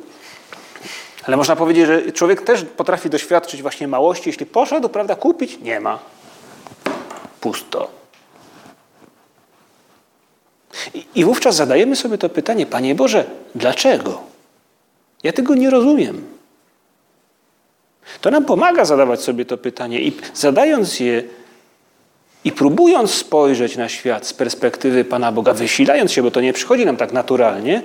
Ale 1.25 1.37
można 1.37 1.57
powiedzieć, 1.57 1.87
że 1.87 2.13
człowiek 2.13 2.43
też 2.43 2.65
potrafi 2.77 3.11
doświadczyć 3.11 3.63
właśnie 3.63 3.89
małości. 3.89 4.29
Jeśli 4.29 4.47
poszedł, 4.47 4.89
prawda, 4.89 5.17
kupić, 5.17 5.59
nie 5.59 5.81
ma. 5.81 5.99
Pusto. 7.41 8.02
I, 11.15 11.25
wówczas 11.25 11.57
zadajemy 11.57 11.97
sobie 11.97 12.19
to 12.19 12.29
pytanie, 12.29 12.67
Panie 12.67 12.95
Boże, 12.95 13.25
dlaczego? 13.55 14.23
Ja 15.23 15.33
tego 15.33 15.55
nie 15.55 15.71
rozumiem. 15.71 16.25
To 18.21 18.31
nam 18.31 18.45
pomaga 18.45 18.85
zadawać 18.85 19.21
sobie 19.21 19.45
to 19.45 19.59
pytanie 19.59 20.01
i 20.01 20.13
zadając 20.35 21.01
je 21.01 21.23
i 22.45 22.53
próbując 22.53 23.11
spojrzeć 23.11 23.77
na 23.77 23.89
świat 23.89 24.27
z 24.27 24.33
perspektywy 24.33 25.05
Pana 25.05 25.33
Boga, 25.33 25.55
wysilając 25.55 26.13
się, 26.13 26.23
bo 26.23 26.31
to 26.31 26.41
nie 26.41 26.53
przychodzi 26.53 26.87
nam 26.87 26.97
tak 26.97 27.13
naturalnie, 27.13 27.83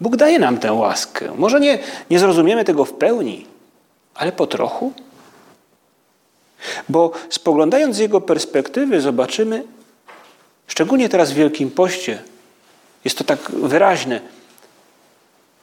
Bóg 0.00 0.16
daje 0.16 0.38
nam 0.38 0.58
tę 0.58 0.72
łaskę. 0.72 1.32
Może 1.36 1.60
nie, 1.60 1.78
nie 2.10 2.18
zrozumiemy 2.18 2.64
tego 2.64 2.84
w 2.84 2.92
pełni, 2.92 3.46
ale 4.14 4.32
po 4.32 4.46
trochu. 4.46 4.92
Bo 6.88 7.12
spoglądając 7.30 7.96
z 7.96 7.98
Jego 7.98 8.20
perspektywy, 8.20 9.00
zobaczymy, 9.00 9.64
szczególnie 10.70 11.08
teraz 11.08 11.32
w 11.32 11.34
Wielkim 11.34 11.70
Poście, 11.70 12.22
jest 13.04 13.18
to 13.18 13.24
tak 13.24 13.50
wyraźne, 13.50 14.20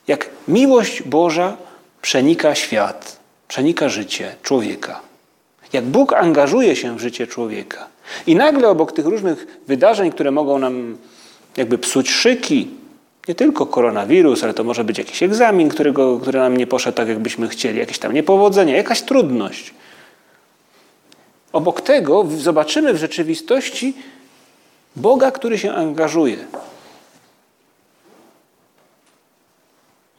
jak 0.08 0.30
miłość 0.48 1.04
Boża 1.04 1.58
przenika 2.02 2.56
świat, 2.56 3.20
przenika 3.48 3.90
życie 3.90 4.36
człowieka. 4.44 5.00
Jak 5.74 5.86
Bóg 5.86 6.14
angażuje 6.14 6.76
się 6.76 6.98
w 6.98 7.00
życie 7.00 7.28
człowieka. 7.28 7.88
I 8.28 8.36
nagle 8.36 8.70
obok 8.70 8.92
tych 8.92 9.06
różnych 9.06 9.60
wydarzeń, 9.68 10.12
które 10.12 10.32
mogą 10.32 10.60
nam 10.60 10.98
jakby 11.58 11.78
psuć 11.78 12.10
szyki, 12.10 12.68
nie 13.28 13.36
tylko 13.36 13.66
koronawirus, 13.66 14.44
ale 14.44 14.54
to 14.54 14.64
może 14.64 14.84
być 14.84 14.98
jakiś 14.98 15.24
egzamin, 15.24 15.70
którego, 15.70 16.20
który 16.20 16.40
nam 16.40 16.58
nie 16.58 16.68
poszedł 16.68 16.98
tak, 16.98 17.08
jakbyśmy 17.08 17.48
chcieli, 17.48 17.80
jakieś 17.80 18.00
tam 18.00 18.14
niepowodzenie, 18.14 18.74
jakaś 18.74 19.02
trudność. 19.02 19.74
Obok 21.54 21.82
tego 21.82 22.26
zobaczymy 22.38 22.94
w 22.94 22.98
rzeczywistości 22.98 23.94
Boga, 24.98 25.32
który 25.32 25.58
się 25.58 25.74
angażuje. 25.74 26.38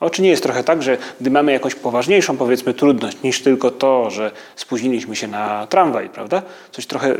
O, 0.01 0.11
czy 0.11 0.23
nie 0.23 0.29
jest 0.29 0.43
trochę 0.43 0.65
tak, 0.65 0.83
że 0.83 0.99
gdy 1.21 1.31
mamy 1.31 1.53
jakąś 1.53 1.75
poważniejszą, 1.75 2.37
powiedzmy, 2.37 2.75
trudność 2.75 3.23
niż 3.23 3.43
tylko 3.43 3.71
to, 3.71 4.11
że 4.11 4.31
spóźniliśmy 4.57 5.17
się 5.17 5.29
na 5.29 5.67
tramwaj, 5.67 6.09
prawda? 6.09 6.43
Coś 6.73 6.87
trochę 6.87 7.15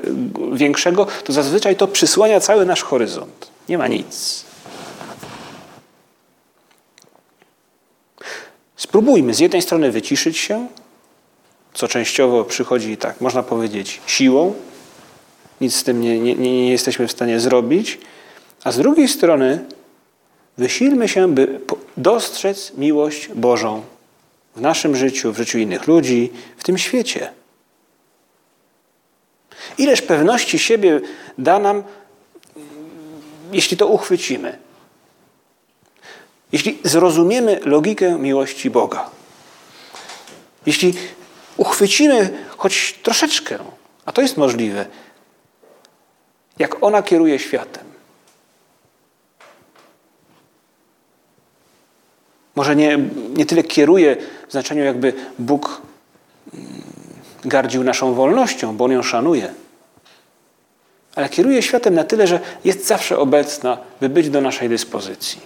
większego, 0.53 1.07
to 1.25 1.33
zazwyczaj 1.33 1.77
to 1.77 1.89
przysłania 1.89 2.41
cały 2.41 2.67
nasz 2.67 2.83
horyzont. 2.83 3.51
Nie 3.69 3.79
ma 3.79 3.89
nic. 3.89 4.45
Spróbujmy 8.77 9.35
z 9.35 9.39
jednej 9.39 9.63
strony 9.63 9.91
wyciszyć 9.91 10.39
się, 10.39 10.67
co 11.75 11.89
częściowo 11.89 12.45
przychodzi, 12.45 12.97
tak 12.97 13.21
można 13.21 13.43
powiedzieć, 13.43 14.01
siłą. 14.07 14.55
Nic 15.61 15.77
z 15.77 15.85
tym 15.85 16.01
nie, 16.01 16.19
nie, 16.19 16.35
nie 16.35 16.71
jesteśmy 16.71 17.09
w 17.09 17.13
stanie 17.13 17.41
zrobić. 17.41 17.99
A 18.65 18.73
z 18.73 18.79
drugiej 18.79 19.09
strony 19.09 19.65
wysilmy 20.59 21.09
się, 21.09 21.35
by 21.35 21.61
dostrzec 21.97 22.73
miłość 22.77 23.29
Bożą 23.35 23.83
w 24.57 24.61
naszym 24.61 24.97
życiu, 24.97 25.33
w 25.33 25.37
życiu 25.37 25.59
innych 25.59 25.87
ludzi, 25.87 26.33
w 26.57 26.65
tym 26.65 26.79
świecie. 26.79 27.31
Ileż 29.79 30.03
pewności 30.03 30.59
siebie 30.59 31.01
da 31.39 31.59
nam, 31.59 31.83
jeśli 33.53 33.77
to 33.77 33.87
uchwycimy. 33.87 34.59
Jeśli 36.53 36.79
zrozumiemy 36.85 37.61
logikę 37.65 38.19
miłości 38.19 38.71
Boga. 38.71 39.11
Jeśli 40.67 40.95
uchwycimy 41.57 42.39
choć 42.57 42.99
troszeczkę, 43.03 43.59
a 44.05 44.13
to 44.13 44.23
jest 44.23 44.37
możliwe, 44.37 44.87
jak 46.59 46.83
ona 46.83 47.03
kieruje 47.03 47.39
światem. 47.39 47.85
Może 52.55 52.77
nie, 52.77 52.99
nie 53.37 53.47
tyle 53.47 53.63
kieruje 53.63 54.17
w 54.49 54.53
znaczeniu, 54.53 54.85
jakby 54.85 55.13
Bóg 55.39 55.83
mm, 56.55 56.67
gardził 57.45 57.85
naszą 57.85 58.15
wolnością, 58.15 58.77
bo 58.77 58.85
On 58.85 58.93
ją 58.93 59.03
szanuje. 59.03 59.55
Ale 61.15 61.29
kieruje 61.29 61.63
światem 61.63 61.95
na 61.95 62.05
tyle, 62.05 62.27
że 62.27 62.41
jest 62.65 62.87
zawsze 62.87 63.19
obecna, 63.19 63.79
by 64.01 64.09
być 64.09 64.31
do 64.31 64.41
naszej 64.41 64.69
dyspozycji. 64.69 65.41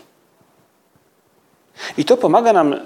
I 1.99 2.05
to 2.05 2.17
pomaga 2.17 2.53
nam 2.53 2.73
e, 2.73 2.79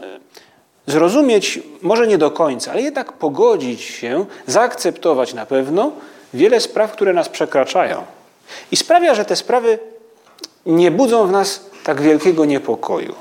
zrozumieć, 0.86 1.60
może 1.82 2.06
nie 2.06 2.18
do 2.18 2.30
końca, 2.30 2.72
ale 2.72 2.82
jednak 2.82 3.12
pogodzić 3.12 3.80
się, 3.80 4.26
zaakceptować 4.46 5.34
na 5.34 5.46
pewno 5.46 5.92
wiele 6.34 6.60
spraw, 6.60 6.92
które 6.92 7.12
nas 7.12 7.28
przekraczają. 7.28 8.15
I 8.70 8.76
sprawia, 8.76 9.14
że 9.14 9.24
te 9.24 9.36
sprawy 9.36 9.78
nie 10.66 10.90
budzą 10.90 11.26
w 11.26 11.30
nas 11.30 11.70
tak 11.84 12.00
wielkiego 12.00 12.44
niepokoju. 12.44 13.14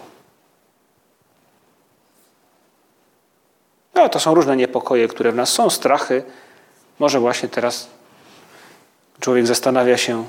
No, 3.95 4.09
to 4.09 4.19
są 4.19 4.35
różne 4.35 4.55
niepokoje, 4.55 5.07
które 5.07 5.31
w 5.31 5.35
nas 5.35 5.49
są, 5.49 5.69
strachy. 5.69 6.23
Może 6.99 7.19
właśnie 7.19 7.49
teraz 7.49 7.88
człowiek 9.19 9.47
zastanawia 9.47 9.97
się, 9.97 10.25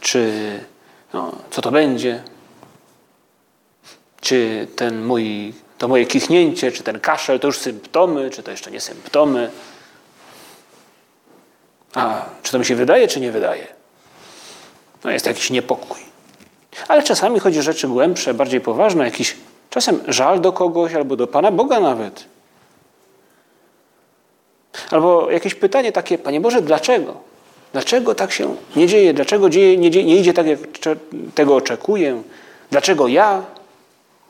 czy 0.00 0.32
no, 1.12 1.32
co 1.50 1.62
to 1.62 1.70
będzie, 1.70 2.22
czy 4.20 4.68
ten 4.76 5.04
mój, 5.04 5.54
to 5.78 5.88
moje 5.88 6.06
kichnięcie, 6.06 6.72
czy 6.72 6.82
ten 6.82 7.00
kaszel 7.00 7.40
to 7.40 7.46
już 7.46 7.58
symptomy, 7.58 8.30
czy 8.30 8.42
to 8.42 8.50
jeszcze 8.50 8.70
nie 8.70 8.80
symptomy. 8.80 9.50
A 11.94 12.26
czy 12.42 12.52
to 12.52 12.58
mi 12.58 12.64
się 12.64 12.76
wydaje, 12.76 13.08
czy 13.08 13.20
nie 13.20 13.32
wydaje? 13.32 13.83
No 15.04 15.10
jest 15.10 15.26
jakiś 15.26 15.50
niepokój. 15.50 15.98
Ale 16.88 17.02
czasami 17.02 17.40
chodzi 17.40 17.58
o 17.58 17.62
rzeczy 17.62 17.88
głębsze, 17.88 18.34
bardziej 18.34 18.60
poważne, 18.60 19.04
jakiś 19.04 19.36
czasem 19.70 20.00
żal 20.08 20.40
do 20.40 20.52
kogoś 20.52 20.94
albo 20.94 21.16
do 21.16 21.26
Pana 21.26 21.50
Boga 21.50 21.80
nawet. 21.80 22.24
Albo 24.90 25.30
jakieś 25.30 25.54
pytanie 25.54 25.92
takie, 25.92 26.18
Panie 26.18 26.40
Boże, 26.40 26.62
dlaczego? 26.62 27.14
Dlaczego 27.72 28.14
tak 28.14 28.32
się 28.32 28.56
nie 28.76 28.86
dzieje? 28.86 29.14
Dlaczego 29.14 29.50
dzieje, 29.50 29.76
nie, 29.76 29.90
dzieje, 29.90 30.04
nie 30.04 30.16
idzie 30.16 30.32
tak, 30.32 30.46
jak 30.46 30.58
tego 31.34 31.56
oczekuję? 31.56 32.22
Dlaczego 32.70 33.08
ja? 33.08 33.42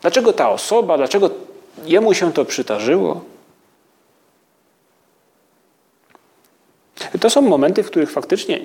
Dlaczego 0.00 0.32
ta 0.32 0.50
osoba? 0.50 0.96
Dlaczego 0.96 1.30
jemu 1.84 2.14
się 2.14 2.32
to 2.32 2.44
przydarzyło? 2.44 3.20
To 7.20 7.30
są 7.30 7.42
momenty, 7.42 7.82
w 7.82 7.86
których 7.86 8.10
faktycznie 8.10 8.60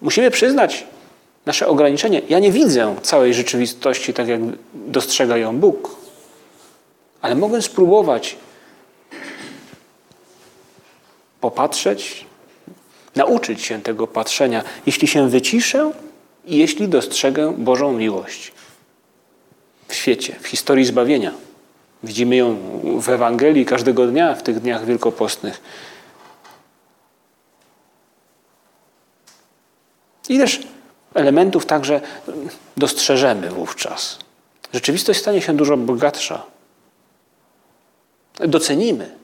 musimy 0.00 0.30
przyznać 0.30 0.84
nasze 1.46 1.66
ograniczenie. 1.66 2.22
Ja 2.28 2.38
nie 2.38 2.52
widzę 2.52 2.96
całej 3.02 3.34
rzeczywistości 3.34 4.14
tak, 4.14 4.28
jak 4.28 4.40
dostrzega 4.74 5.36
ją 5.36 5.56
Bóg, 5.56 5.96
ale 7.22 7.34
mogę 7.34 7.62
spróbować 7.62 8.36
popatrzeć, 11.40 12.26
nauczyć 13.16 13.62
się 13.62 13.82
tego 13.82 14.06
patrzenia, 14.06 14.62
jeśli 14.86 15.08
się 15.08 15.30
wyciszę 15.30 15.92
i 16.46 16.56
jeśli 16.56 16.88
dostrzegę 16.88 17.54
Bożą 17.58 17.92
miłość 17.92 18.52
w 19.88 19.94
świecie, 19.94 20.36
w 20.40 20.46
historii 20.46 20.84
zbawienia. 20.84 21.32
Widzimy 22.02 22.36
ją 22.36 22.56
w 23.00 23.08
Ewangelii 23.08 23.66
każdego 23.66 24.06
dnia, 24.06 24.34
w 24.34 24.42
tych 24.42 24.60
dniach 24.60 24.84
wielkopostnych. 24.84 25.60
Ileż 30.28 30.60
elementów 31.14 31.66
także 31.66 32.00
dostrzeżemy 32.76 33.50
wówczas. 33.50 34.18
Rzeczywistość 34.72 35.20
stanie 35.20 35.42
się 35.42 35.56
dużo 35.56 35.76
bogatsza. 35.76 36.42
Docenimy 38.38 39.16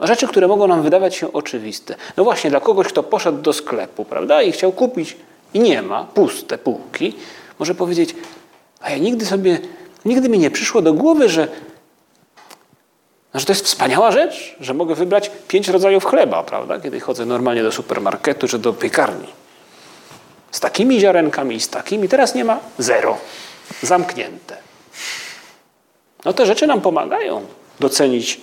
rzeczy, 0.00 0.28
które 0.28 0.48
mogą 0.48 0.66
nam 0.66 0.82
wydawać 0.82 1.14
się 1.14 1.32
oczywiste. 1.32 1.94
No 2.16 2.24
właśnie, 2.24 2.50
dla 2.50 2.60
kogoś, 2.60 2.88
kto 2.88 3.02
poszedł 3.02 3.42
do 3.42 3.52
sklepu, 3.52 4.04
prawda, 4.04 4.42
i 4.42 4.52
chciał 4.52 4.72
kupić 4.72 5.16
i 5.54 5.60
nie 5.60 5.82
ma, 5.82 6.04
puste 6.04 6.58
półki, 6.58 7.14
może 7.58 7.74
powiedzieć, 7.74 8.14
a 8.80 8.90
ja 8.90 8.98
nigdy 8.98 9.26
sobie, 9.26 9.58
nigdy 10.04 10.28
mi 10.28 10.38
nie 10.38 10.50
przyszło 10.50 10.82
do 10.82 10.94
głowy, 10.94 11.28
że, 11.28 11.48
że 13.34 13.46
to 13.46 13.52
jest 13.52 13.64
wspaniała 13.64 14.12
rzecz, 14.12 14.56
że 14.60 14.74
mogę 14.74 14.94
wybrać 14.94 15.30
pięć 15.48 15.68
rodzajów 15.68 16.04
chleba, 16.04 16.42
prawda, 16.42 16.80
kiedy 16.80 17.00
chodzę 17.00 17.26
normalnie 17.26 17.62
do 17.62 17.72
supermarketu 17.72 18.48
czy 18.48 18.58
do 18.58 18.72
piekarni. 18.72 19.26
Z 20.50 20.60
takimi 20.60 21.00
ziarenkami 21.00 21.56
i 21.56 21.60
z 21.60 21.68
takimi. 21.68 22.08
Teraz 22.08 22.34
nie 22.34 22.44
ma 22.44 22.58
zero. 22.78 23.18
Zamknięte. 23.82 24.56
No 26.24 26.32
te 26.32 26.46
rzeczy 26.46 26.66
nam 26.66 26.80
pomagają 26.80 27.46
docenić 27.80 28.40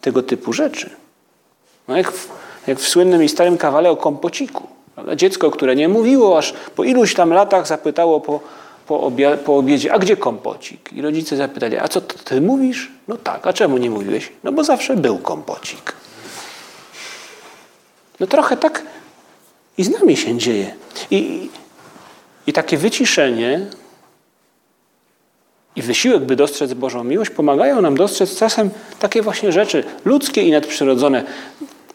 tego 0.00 0.22
typu 0.22 0.52
rzeczy. 0.52 0.90
No 1.88 1.96
jak, 1.96 2.12
w, 2.12 2.28
jak 2.66 2.78
w 2.78 2.88
słynnym 2.88 3.24
i 3.24 3.28
starym 3.28 3.58
kawale 3.58 3.90
o 3.90 3.96
kompociku. 3.96 4.66
Prawda? 4.94 5.16
Dziecko, 5.16 5.50
które 5.50 5.76
nie 5.76 5.88
mówiło, 5.88 6.38
aż 6.38 6.54
po 6.76 6.84
iluś 6.84 7.14
tam 7.14 7.30
latach 7.30 7.66
zapytało 7.66 8.20
po, 8.20 8.40
po, 8.86 9.00
obia, 9.00 9.36
po 9.36 9.56
obiedzie, 9.56 9.92
a 9.92 9.98
gdzie 9.98 10.16
kompocik? 10.16 10.92
I 10.92 11.02
rodzice 11.02 11.36
zapytali, 11.36 11.76
a 11.76 11.88
co 11.88 12.00
ty 12.00 12.40
mówisz? 12.40 12.92
No 13.08 13.16
tak, 13.16 13.46
a 13.46 13.52
czemu 13.52 13.78
nie 13.78 13.90
mówiłeś? 13.90 14.32
No 14.44 14.52
bo 14.52 14.64
zawsze 14.64 14.96
był 14.96 15.18
kompocik. 15.18 15.92
No 18.20 18.26
trochę 18.26 18.56
tak 18.56 18.82
i 19.78 19.84
z 19.84 19.90
nami 19.90 20.16
się 20.16 20.38
dzieje. 20.38 20.74
I, 21.10 21.50
i 22.46 22.52
takie 22.52 22.76
wyciszenie 22.76 23.66
i 25.76 25.82
wysiłek, 25.82 26.24
by 26.24 26.36
dostrzec 26.36 26.74
Bożą 26.74 27.04
miłość, 27.04 27.30
pomagają 27.30 27.80
nam 27.80 27.96
dostrzec 27.96 28.38
czasem 28.38 28.70
takie 28.98 29.22
właśnie 29.22 29.52
rzeczy 29.52 29.84
ludzkie 30.04 30.42
i 30.42 30.50
nadprzyrodzone, 30.50 31.24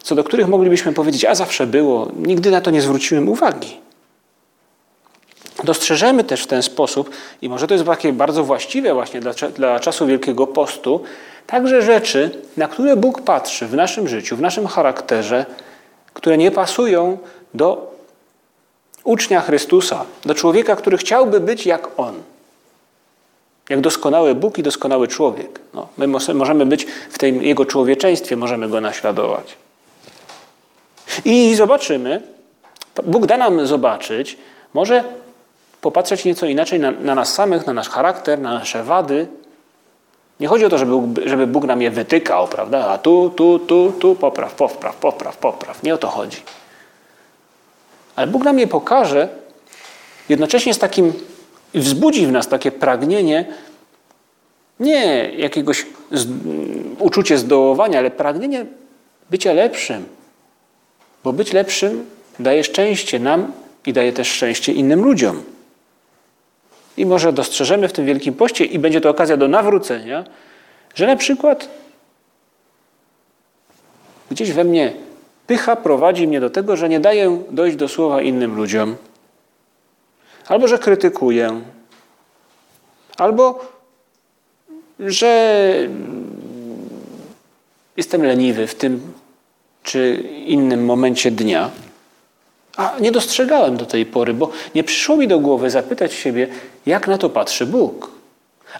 co 0.03 0.15
do 0.15 0.23
których 0.23 0.47
moglibyśmy 0.47 0.93
powiedzieć, 0.93 1.25
a 1.25 1.35
zawsze 1.35 1.67
było, 1.67 2.11
nigdy 2.15 2.51
na 2.51 2.61
to 2.61 2.71
nie 2.71 2.81
zwróciłem 2.81 3.29
uwagi. 3.29 3.77
Dostrzeżemy 5.63 6.23
też 6.23 6.43
w 6.43 6.47
ten 6.47 6.63
sposób, 6.63 7.09
i 7.41 7.49
może 7.49 7.67
to 7.67 7.73
jest 7.73 7.85
takie 7.85 8.13
bardzo 8.13 8.43
właściwe 8.43 8.93
właśnie 8.93 9.19
dla, 9.21 9.33
dla 9.55 9.79
czasu 9.79 10.05
Wielkiego 10.05 10.47
Postu, 10.47 11.03
także 11.47 11.81
rzeczy, 11.81 12.31
na 12.57 12.67
które 12.67 12.95
Bóg 12.95 13.21
patrzy 13.21 13.67
w 13.67 13.73
naszym 13.73 14.07
życiu, 14.07 14.37
w 14.37 14.41
naszym 14.41 14.67
charakterze, 14.67 15.45
które 16.13 16.37
nie 16.37 16.51
pasują 16.51 17.17
do 17.53 17.93
ucznia 19.03 19.41
Chrystusa, 19.41 20.05
do 20.25 20.35
człowieka, 20.35 20.75
który 20.75 20.97
chciałby 20.97 21.39
być 21.39 21.65
jak 21.65 21.99
On. 21.99 22.15
Jak 23.69 23.81
doskonały 23.81 24.35
Bóg 24.35 24.57
i 24.57 24.63
doskonały 24.63 25.07
człowiek. 25.07 25.59
No, 25.73 25.87
my 25.97 26.07
możemy 26.33 26.65
być 26.65 26.87
w 27.09 27.17
tym 27.17 27.43
Jego 27.43 27.65
człowieczeństwie, 27.65 28.37
możemy 28.37 28.69
Go 28.69 28.81
naśladować. 28.81 29.57
I 31.25 31.55
zobaczymy, 31.55 32.21
Bóg 33.03 33.25
da 33.25 33.37
nam 33.37 33.67
zobaczyć, 33.67 34.37
może 34.73 35.03
popatrzeć 35.81 36.25
nieco 36.25 36.45
inaczej 36.45 36.79
na, 36.79 36.91
na, 36.91 37.15
nas 37.15 37.33
samych, 37.33 37.67
na 37.67 37.73
nasz 37.73 37.89
charakter, 37.89 38.39
na 38.39 38.53
nasze 38.53 38.83
wady. 38.83 39.27
Nie 40.39 40.47
chodzi 40.47 40.65
o 40.65 40.69
to, 40.69 40.77
żeby, 40.77 41.29
żeby 41.29 41.47
Bóg 41.47 41.65
nam 41.65 41.81
je 41.81 41.91
wytykał, 41.91 42.47
prawda? 42.47 42.87
A 42.87 42.97
tu, 42.97 43.29
tu, 43.35 43.59
tu, 43.59 43.93
tu, 43.99 44.15
popraw, 44.15 44.53
popraw, 44.53 44.95
popraw, 44.95 45.37
popraw. 45.37 45.83
Nie 45.83 45.93
o 45.93 45.97
to 45.97 46.07
chodzi. 46.07 46.37
Ale 48.15 48.27
Bóg 48.27 48.43
nam 48.43 48.59
je 48.59 48.67
pokaże, 48.67 49.29
jednocześnie 50.29 50.73
z 50.73 50.79
takim, 50.79 51.13
wzbudzi 51.73 52.27
w 52.27 52.31
nas 52.31 52.47
takie 52.47 52.71
pragnienie, 52.71 53.45
nie 54.79 55.31
jakiegoś 55.37 55.85
z, 56.11 56.27
uczucie 56.99 57.37
zdołowania, 57.37 57.99
ale 57.99 58.11
pragnienie 58.11 58.65
bycia 59.29 59.53
lepszym. 59.53 60.05
Bo 61.23 61.33
być 61.33 61.53
lepszym 61.53 62.05
daje 62.39 62.63
szczęście 62.63 63.19
nam 63.19 63.51
i 63.85 63.93
daje 63.93 64.13
też 64.13 64.27
szczęście 64.27 64.73
innym 64.73 65.03
ludziom. 65.03 65.43
I 66.97 67.05
może 67.05 67.33
dostrzeżemy 67.33 67.87
w 67.87 67.93
tym 67.93 68.05
Wielkim 68.05 68.33
Poście 68.33 68.65
i 68.65 68.79
będzie 68.79 69.01
to 69.01 69.09
okazja 69.09 69.37
do 69.37 69.47
nawrócenia, 69.47 70.23
że 70.95 71.07
na 71.07 71.15
przykład 71.15 71.69
gdzieś 74.31 74.51
we 74.51 74.63
mnie 74.63 74.93
pycha 75.47 75.75
prowadzi 75.75 76.27
mnie 76.27 76.39
do 76.39 76.49
tego, 76.49 76.75
że 76.75 76.89
nie 76.89 76.99
daję 76.99 77.43
dojść 77.51 77.77
do 77.77 77.87
słowa 77.87 78.21
innym 78.21 78.55
ludziom, 78.55 78.95
albo 80.47 80.67
że 80.67 80.79
krytykuję, 80.79 81.61
albo 83.17 83.59
że 84.99 85.73
jestem 87.97 88.23
leniwy 88.23 88.67
w 88.67 88.75
tym 88.75 89.13
czy 89.83 90.23
innym 90.45 90.85
momencie 90.85 91.31
dnia. 91.31 91.69
A 92.77 92.93
nie 92.99 93.11
dostrzegałem 93.11 93.77
do 93.77 93.85
tej 93.85 94.05
pory, 94.05 94.33
bo 94.33 94.49
nie 94.75 94.83
przyszło 94.83 95.17
mi 95.17 95.27
do 95.27 95.39
głowy 95.39 95.69
zapytać 95.69 96.13
siebie, 96.13 96.47
jak 96.85 97.07
na 97.07 97.17
to 97.17 97.29
patrzy 97.29 97.65
Bóg. 97.65 98.11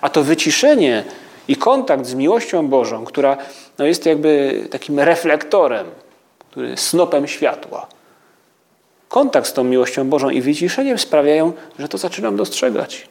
A 0.02 0.10
to 0.10 0.24
wyciszenie 0.24 1.04
i 1.48 1.56
kontakt 1.56 2.06
z 2.06 2.14
miłością 2.14 2.68
Bożą, 2.68 3.06
która 3.06 3.38
no, 3.78 3.86
jest 3.86 4.06
jakby 4.06 4.64
takim 4.72 5.00
reflektorem, 5.00 5.88
który 6.54 6.70
jest 6.70 6.88
snopem 6.88 7.28
światła. 7.28 7.88
Kontakt 9.10 9.48
z 9.48 9.54
tą 9.54 9.64
miłością 9.64 10.10
Bożą 10.10 10.30
i 10.30 10.42
wyciszeniem 10.42 10.98
sprawiają, 10.98 11.54
że 11.80 11.88
to 11.88 11.98
zaczynam 11.98 12.36
dostrzegać. 12.36 13.10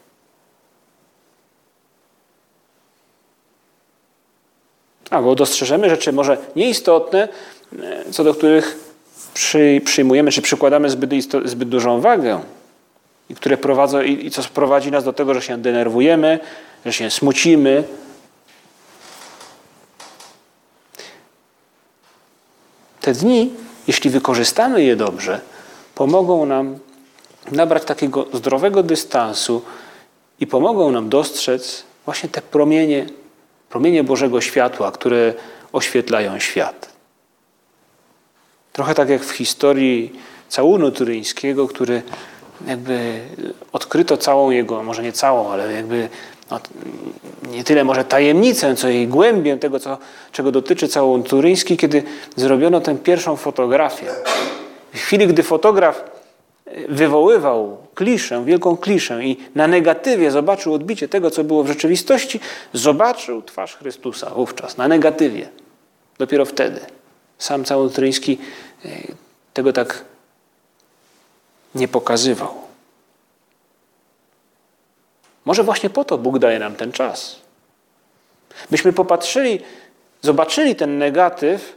A, 5.10 5.22
bo 5.22 5.34
dostrzeżemy 5.34 5.90
rzeczy 5.90 6.12
może 6.12 6.36
nieistotne, 6.56 7.28
e, 7.82 8.10
co 8.10 8.24
do 8.24 8.34
których 8.34 8.78
przy, 9.34 9.80
przyjmujemy 9.84 10.30
czy 10.30 10.42
przykładamy 10.42 10.90
zbyt, 10.90 11.10
zbyt 11.44 11.68
dużą 11.68 12.00
wagę 12.00 12.40
i 13.30 13.34
które 13.34 13.56
prowadzą, 13.56 14.02
i, 14.02 14.26
i 14.26 14.30
co 14.30 14.42
prowadzi 14.42 14.90
nas 14.90 15.04
do 15.04 15.12
tego, 15.12 15.34
że 15.34 15.42
się 15.42 15.58
denerwujemy, 15.58 16.38
że 16.86 16.92
się 16.92 17.10
smucimy. 17.10 17.84
Te 23.12 23.18
dni, 23.18 23.50
jeśli 23.86 24.10
wykorzystamy 24.10 24.84
je 24.84 24.96
dobrze, 24.96 25.40
pomogą 25.94 26.46
nam 26.46 26.78
nabrać 27.50 27.84
takiego 27.84 28.26
zdrowego 28.32 28.82
dystansu 28.82 29.62
i 30.40 30.46
pomogą 30.46 30.90
nam 30.90 31.08
dostrzec 31.08 31.84
właśnie 32.04 32.28
te 32.28 32.42
promienie, 32.42 33.06
promienie 33.70 34.04
Bożego 34.04 34.40
światła, 34.40 34.92
które 34.92 35.34
oświetlają 35.72 36.38
świat. 36.38 36.88
Trochę 38.72 38.94
tak 38.94 39.08
jak 39.08 39.24
w 39.24 39.30
historii 39.30 40.12
całunu 40.48 40.90
turyńskiego, 40.90 41.68
który 41.68 42.02
jakby 42.66 43.20
odkryto 43.72 44.16
całą 44.16 44.50
jego, 44.50 44.82
może 44.82 45.02
nie 45.02 45.12
całą, 45.12 45.50
ale 45.50 45.72
jakby 45.72 46.08
no, 46.52 46.60
nie 47.50 47.64
tyle 47.64 47.84
może 47.84 48.04
tajemnicę, 48.04 48.76
co 48.76 48.88
jej 48.88 49.08
głębię 49.08 49.58
tego, 49.58 49.80
co, 49.80 49.98
czego 50.32 50.52
dotyczy 50.52 50.88
całą 50.88 51.22
turyński, 51.22 51.76
kiedy 51.76 52.02
zrobiono 52.36 52.80
tę 52.80 52.96
pierwszą 52.96 53.36
fotografię. 53.36 54.06
W 54.94 54.98
chwili, 54.98 55.26
gdy 55.26 55.42
fotograf 55.42 56.04
wywoływał 56.88 57.76
kliszę, 57.94 58.44
wielką 58.44 58.76
kliszę 58.76 59.24
i 59.24 59.36
na 59.54 59.66
negatywie 59.66 60.30
zobaczył 60.30 60.74
odbicie 60.74 61.08
tego, 61.08 61.30
co 61.30 61.44
było 61.44 61.64
w 61.64 61.68
rzeczywistości, 61.68 62.40
zobaczył 62.72 63.42
twarz 63.42 63.76
Chrystusa 63.76 64.30
wówczas, 64.30 64.76
na 64.76 64.88
negatywie. 64.88 65.48
Dopiero 66.18 66.44
wtedy. 66.44 66.80
Sam 67.38 67.64
Całotryński 67.64 68.38
e, 68.84 68.88
tego 69.52 69.72
tak 69.72 70.04
nie 71.74 71.88
pokazywał. 71.88 72.71
Może 75.44 75.64
właśnie 75.64 75.90
po 75.90 76.04
to 76.04 76.18
Bóg 76.18 76.38
daje 76.38 76.58
nam 76.58 76.76
ten 76.76 76.92
czas. 76.92 77.36
Byśmy 78.70 78.92
popatrzyli, 78.92 79.60
zobaczyli 80.22 80.76
ten 80.76 80.98
negatyw 80.98 81.76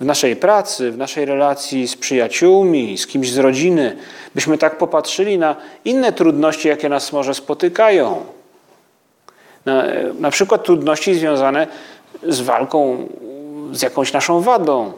w 0.00 0.04
naszej 0.04 0.36
pracy, 0.36 0.90
w 0.90 0.98
naszej 0.98 1.24
relacji 1.24 1.88
z 1.88 1.96
przyjaciółmi, 1.96 2.98
z 2.98 3.06
kimś 3.06 3.32
z 3.32 3.38
rodziny. 3.38 3.96
Byśmy 4.34 4.58
tak 4.58 4.78
popatrzyli 4.78 5.38
na 5.38 5.56
inne 5.84 6.12
trudności, 6.12 6.68
jakie 6.68 6.88
nas 6.88 7.12
może 7.12 7.34
spotykają. 7.34 8.26
Na, 9.66 9.84
na 10.18 10.30
przykład 10.30 10.64
trudności 10.64 11.14
związane 11.14 11.66
z 12.22 12.40
walką 12.40 13.08
z 13.72 13.82
jakąś 13.82 14.12
naszą 14.12 14.40
wadą. 14.40 14.92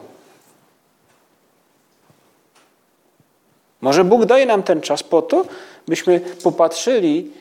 Może 3.81 4.03
Bóg 4.03 4.25
daje 4.25 4.45
nam 4.45 4.63
ten 4.63 4.81
czas 4.81 5.03
po 5.03 5.21
to, 5.21 5.45
byśmy 5.87 6.19
popatrzyli 6.19 7.31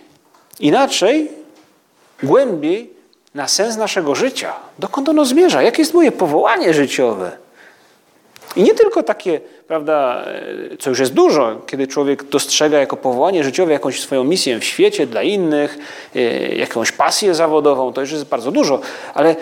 inaczej, 0.60 1.30
głębiej 2.22 2.90
na 3.34 3.48
sens 3.48 3.76
naszego 3.76 4.14
życia. 4.14 4.52
Dokąd 4.78 5.08
ono 5.08 5.24
zmierza? 5.24 5.62
Jakie 5.62 5.82
jest 5.82 5.94
moje 5.94 6.12
powołanie 6.12 6.74
życiowe? 6.74 7.32
I 8.56 8.62
nie 8.62 8.74
tylko 8.74 9.02
takie, 9.02 9.40
prawda, 9.68 10.24
co 10.78 10.90
już 10.90 10.98
jest 10.98 11.12
dużo, 11.12 11.60
kiedy 11.66 11.86
człowiek 11.86 12.24
dostrzega 12.24 12.78
jako 12.78 12.96
powołanie 12.96 13.44
życiowe 13.44 13.72
jakąś 13.72 14.00
swoją 14.00 14.24
misję 14.24 14.58
w 14.58 14.64
świecie 14.64 15.06
dla 15.06 15.22
innych, 15.22 15.78
e, 16.14 16.20
jakąś 16.54 16.92
pasję 16.92 17.34
zawodową, 17.34 17.92
to 17.92 18.00
już 18.00 18.12
jest 18.12 18.24
bardzo 18.24 18.50
dużo, 18.50 18.80
ale 19.14 19.30
e, 19.30 19.36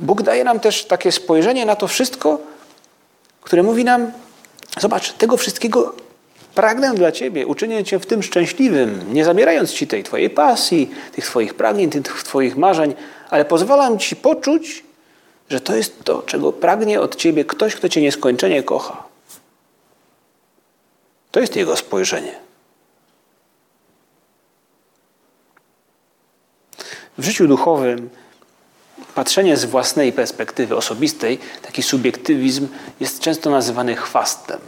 Bóg 0.00 0.22
daje 0.22 0.44
nam 0.44 0.60
też 0.60 0.84
takie 0.84 1.12
spojrzenie 1.12 1.66
na 1.66 1.76
to 1.76 1.88
wszystko, 1.88 2.38
które 3.40 3.62
mówi 3.62 3.84
nam, 3.84 4.12
zobacz, 4.80 5.12
tego 5.12 5.36
wszystkiego 5.36 5.94
pragnę 6.58 6.94
dla 6.94 7.12
Ciebie, 7.12 7.46
uczynię 7.46 7.84
Cię 7.84 7.98
w 7.98 8.06
tym 8.06 8.22
szczęśliwym, 8.22 9.14
nie 9.14 9.24
zabierając 9.24 9.72
Ci 9.72 9.86
tej 9.86 10.04
Twojej 10.04 10.30
pasji, 10.30 10.90
tych 11.12 11.24
Twoich 11.24 11.54
pragnień, 11.54 11.90
tych 11.90 12.22
Twoich 12.22 12.56
marzeń, 12.56 12.94
ale 13.30 13.44
pozwalam 13.44 13.98
Ci 13.98 14.16
poczuć, 14.16 14.84
że 15.50 15.60
to 15.60 15.76
jest 15.76 16.04
to, 16.04 16.22
czego 16.22 16.52
pragnie 16.52 17.00
od 17.00 17.16
ciebie 17.16 17.44
ktoś, 17.44 17.74
kto 17.74 17.88
cię 17.88 18.02
nieskończenie 18.02 18.62
kocha. 18.62 19.02
To 21.30 21.40
jest 21.40 21.56
jego 21.56 21.76
spojrzenie. 21.76 22.34
W 27.18 27.24
życiu 27.24 27.46
duchowym 27.46 28.10
patrzenie 29.14 29.56
z 29.56 29.64
własnej 29.64 30.12
perspektywy 30.12 30.76
osobistej, 30.76 31.38
taki 31.62 31.82
subiektywizm 31.82 32.68
jest 33.00 33.20
często 33.20 33.50
nazywany 33.50 33.96
chwastem. 33.96 34.58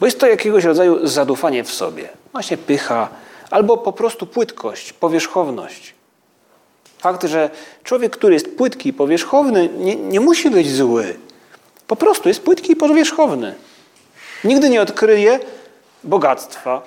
Bo 0.00 0.06
jest 0.06 0.20
to 0.20 0.26
jakiegoś 0.26 0.64
rodzaju 0.64 1.06
zadufanie 1.06 1.64
w 1.64 1.72
sobie, 1.72 2.08
właśnie 2.32 2.56
pycha, 2.56 3.08
albo 3.50 3.76
po 3.76 3.92
prostu 3.92 4.26
płytkość, 4.26 4.92
powierzchowność. 4.92 5.94
Fakt, 6.98 7.24
że 7.24 7.50
człowiek, 7.82 8.16
który 8.16 8.34
jest 8.34 8.56
płytki 8.56 8.88
i 8.88 8.92
powierzchowny, 8.92 9.68
nie, 9.68 9.96
nie 9.96 10.20
musi 10.20 10.50
być 10.50 10.72
zły. 10.72 11.16
Po 11.86 11.96
prostu 11.96 12.28
jest 12.28 12.42
płytki 12.42 12.72
i 12.72 12.76
powierzchowny. 12.76 13.54
Nigdy 14.44 14.70
nie 14.70 14.82
odkryje 14.82 15.40
bogactwa. 16.04 16.82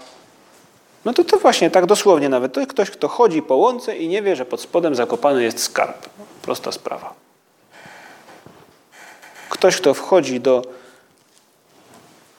No 1.06 1.14
to 1.14 1.24
to 1.24 1.38
właśnie 1.38 1.70
tak 1.70 1.86
dosłownie 1.86 2.30
nawet. 2.30 2.54
To 2.54 2.60
jest 2.60 2.72
ktoś, 2.72 2.92
kto 2.92 3.08
chodzi 3.08 3.42
po 3.42 3.56
łące 3.56 3.98
i 3.98 4.08
nie 4.08 4.22
wie, 4.22 4.36
że 4.36 4.46
pod 4.46 4.62
spodem 4.62 4.96
zakopany 4.96 5.44
jest 5.44 5.60
skarb. 5.60 6.10
Prosta 6.42 6.72
sprawa. 6.72 7.14
Ktoś, 9.50 9.78
kto 9.78 9.94
wchodzi 9.94 10.40
do. 10.40 10.62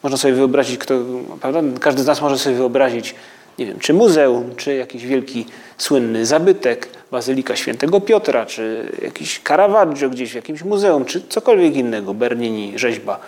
Można 0.09 0.18
sobie 0.18 0.35
wyobrazić, 0.35 0.79
kto, 0.79 0.94
prawda? 1.40 1.61
każdy 1.81 2.03
z 2.03 2.07
nas 2.07 2.21
może 2.21 2.38
sobie 2.38 2.57
wyobrazić, 2.57 3.14
nie 3.59 3.66
wiem, 3.66 3.79
czy 3.79 3.94
muzeum, 3.94 4.57
czy 4.57 4.75
jakiś 4.75 5.07
wielki, 5.07 5.47
słynny 5.79 6.27
zabytek, 6.27 6.88
Bazylika 7.11 7.57
Świętego 7.57 8.01
Piotra, 8.01 8.47
czy 8.47 8.92
jakiś 9.03 9.40
Caravaggio 9.49 10.11
gdzieś 10.11 10.33
w 10.33 10.35
jakimś 10.35 10.62
muzeum, 10.62 11.05
czy 11.05 11.23
cokolwiek 11.29 11.77
innego, 11.77 12.14
Bernini, 12.14 12.79
rzeźba. 12.79 13.21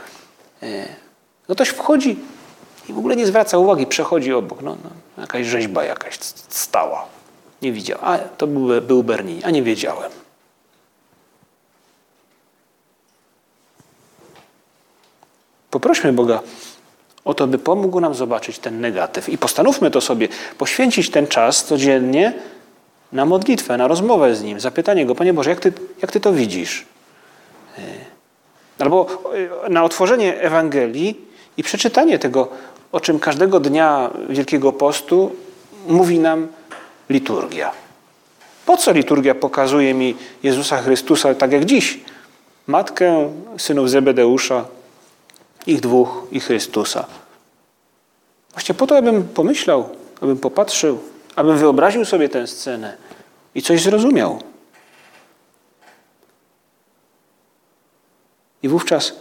E, 0.62 0.86
no 1.48 1.54
ktoś 1.54 1.68
wchodzi 1.68 2.18
i 2.88 2.92
w 2.92 2.98
ogóle 2.98 3.16
nie 3.16 3.26
zwraca 3.26 3.58
uwagi, 3.58 3.86
przechodzi 3.86 4.32
obok. 4.32 4.62
No, 4.62 4.76
no 5.16 5.22
jakaś 5.22 5.46
rzeźba 5.46 5.84
jakaś 5.84 6.18
stała. 6.48 7.06
Nie 7.62 7.72
widział. 7.72 7.98
A 8.02 8.18
to 8.18 8.46
był, 8.46 8.80
był 8.82 9.02
Bernini, 9.02 9.44
a 9.44 9.50
nie 9.50 9.62
wiedziałem. 9.62 10.10
Poprośmy 15.70 16.12
Boga 16.12 16.40
o 17.30 17.34
to, 17.34 17.46
by 17.46 17.58
pomógł 17.58 18.00
nam 18.00 18.14
zobaczyć 18.14 18.58
ten 18.58 18.80
negatyw. 18.80 19.28
I 19.28 19.38
postanówmy 19.38 19.90
to 19.90 20.00
sobie, 20.00 20.28
poświęcić 20.58 21.10
ten 21.10 21.26
czas 21.26 21.64
codziennie 21.64 22.32
na 23.12 23.24
modlitwę, 23.24 23.76
na 23.76 23.88
rozmowę 23.88 24.34
z 24.34 24.42
Nim, 24.42 24.60
zapytanie 24.60 25.06
Go, 25.06 25.14
Panie 25.14 25.34
Boże, 25.34 25.50
jak 25.50 25.60
Ty, 25.60 25.72
jak 26.02 26.12
ty 26.12 26.20
to 26.20 26.32
widzisz? 26.32 26.84
Albo 28.78 29.06
e, 29.66 29.70
na 29.70 29.84
otworzenie 29.84 30.40
Ewangelii 30.40 31.20
i 31.56 31.62
przeczytanie 31.62 32.18
tego, 32.18 32.48
o 32.92 33.00
czym 33.00 33.18
każdego 33.18 33.60
dnia 33.60 34.10
Wielkiego 34.28 34.72
Postu 34.72 35.36
mówi 35.88 36.18
nam 36.18 36.48
liturgia. 37.10 37.72
Po 38.66 38.76
co 38.76 38.92
liturgia 38.92 39.34
pokazuje 39.34 39.94
mi 39.94 40.14
Jezusa 40.42 40.82
Chrystusa 40.82 41.34
tak 41.34 41.52
jak 41.52 41.64
dziś? 41.64 42.00
Matkę 42.66 43.32
synów 43.58 43.90
Zebedeusza, 43.90 44.64
ich 45.66 45.80
dwóch 45.80 46.26
i 46.32 46.40
Chrystusa. 46.40 47.19
Właśnie 48.52 48.74
po 48.74 48.86
to, 48.86 48.96
abym 48.96 49.28
pomyślał, 49.28 49.88
abym 50.20 50.38
popatrzył, 50.38 50.98
abym 51.36 51.58
wyobraził 51.58 52.04
sobie 52.04 52.28
tę 52.28 52.46
scenę 52.46 52.96
i 53.54 53.62
coś 53.62 53.82
zrozumiał. 53.82 54.42
I 58.62 58.68
wówczas, 58.68 59.12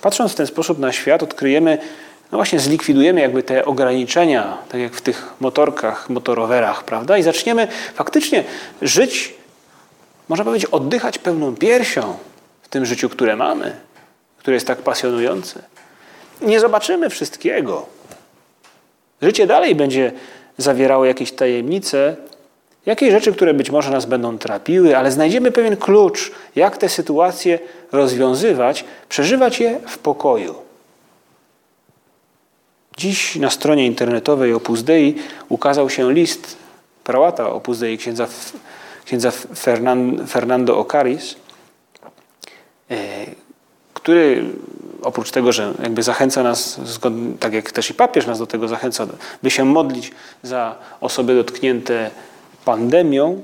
patrząc 0.00 0.32
w 0.32 0.34
ten 0.34 0.46
sposób 0.46 0.78
na 0.78 0.92
świat, 0.92 1.22
odkryjemy, 1.22 1.78
no 2.32 2.38
właśnie 2.38 2.60
zlikwidujemy 2.60 3.20
jakby 3.20 3.42
te 3.42 3.64
ograniczenia, 3.64 4.58
tak 4.68 4.80
jak 4.80 4.94
w 4.94 5.00
tych 5.00 5.32
motorkach, 5.40 6.10
motorowerach, 6.10 6.84
prawda? 6.84 7.18
I 7.18 7.22
zaczniemy 7.22 7.68
faktycznie 7.94 8.44
żyć, 8.82 9.34
można 10.28 10.44
powiedzieć, 10.44 10.70
oddychać 10.70 11.18
pełną 11.18 11.56
piersią 11.56 12.16
w 12.62 12.68
tym 12.68 12.86
życiu, 12.86 13.08
które 13.08 13.36
mamy 13.36 13.76
które 14.42 14.54
jest 14.54 14.66
tak 14.66 14.78
pasjonujące. 14.78 15.62
Nie 16.42 16.60
zobaczymy 16.60 17.10
wszystkiego. 17.10 17.86
Życie 19.22 19.46
dalej 19.46 19.74
będzie 19.74 20.12
zawierało 20.58 21.04
jakieś 21.04 21.32
tajemnice, 21.32 22.16
jakieś 22.86 23.10
rzeczy, 23.10 23.32
które 23.32 23.54
być 23.54 23.70
może 23.70 23.90
nas 23.90 24.06
będą 24.06 24.38
trapiły, 24.38 24.96
ale 24.96 25.12
znajdziemy 25.12 25.52
pewien 25.52 25.76
klucz, 25.76 26.32
jak 26.56 26.78
te 26.78 26.88
sytuacje 26.88 27.58
rozwiązywać, 27.92 28.84
przeżywać 29.08 29.60
je 29.60 29.80
w 29.86 29.98
pokoju. 29.98 30.54
Dziś 32.96 33.36
na 33.36 33.50
stronie 33.50 33.86
internetowej 33.86 34.52
Opus 34.52 34.82
Dei 34.82 35.14
ukazał 35.48 35.90
się 35.90 36.12
list 36.12 36.56
prałata 37.04 37.50
Opus 37.50 37.78
Dei, 37.78 37.98
księdza, 37.98 38.26
księdza 39.04 39.30
Fernando 40.28 40.78
Ocaris, 40.78 41.36
e, 42.90 42.96
który 43.94 44.44
oprócz 45.02 45.30
tego, 45.30 45.52
że 45.52 45.74
jakby 45.82 46.02
zachęca 46.02 46.42
nas, 46.42 46.80
tak 47.40 47.52
jak 47.52 47.72
też 47.72 47.90
i 47.90 47.94
papież 47.94 48.26
nas 48.26 48.38
do 48.38 48.46
tego 48.46 48.68
zachęca, 48.68 49.06
by 49.42 49.50
się 49.50 49.64
modlić 49.64 50.12
za 50.42 50.74
osoby 51.00 51.34
dotknięte 51.34 52.10
pandemią, 52.64 53.42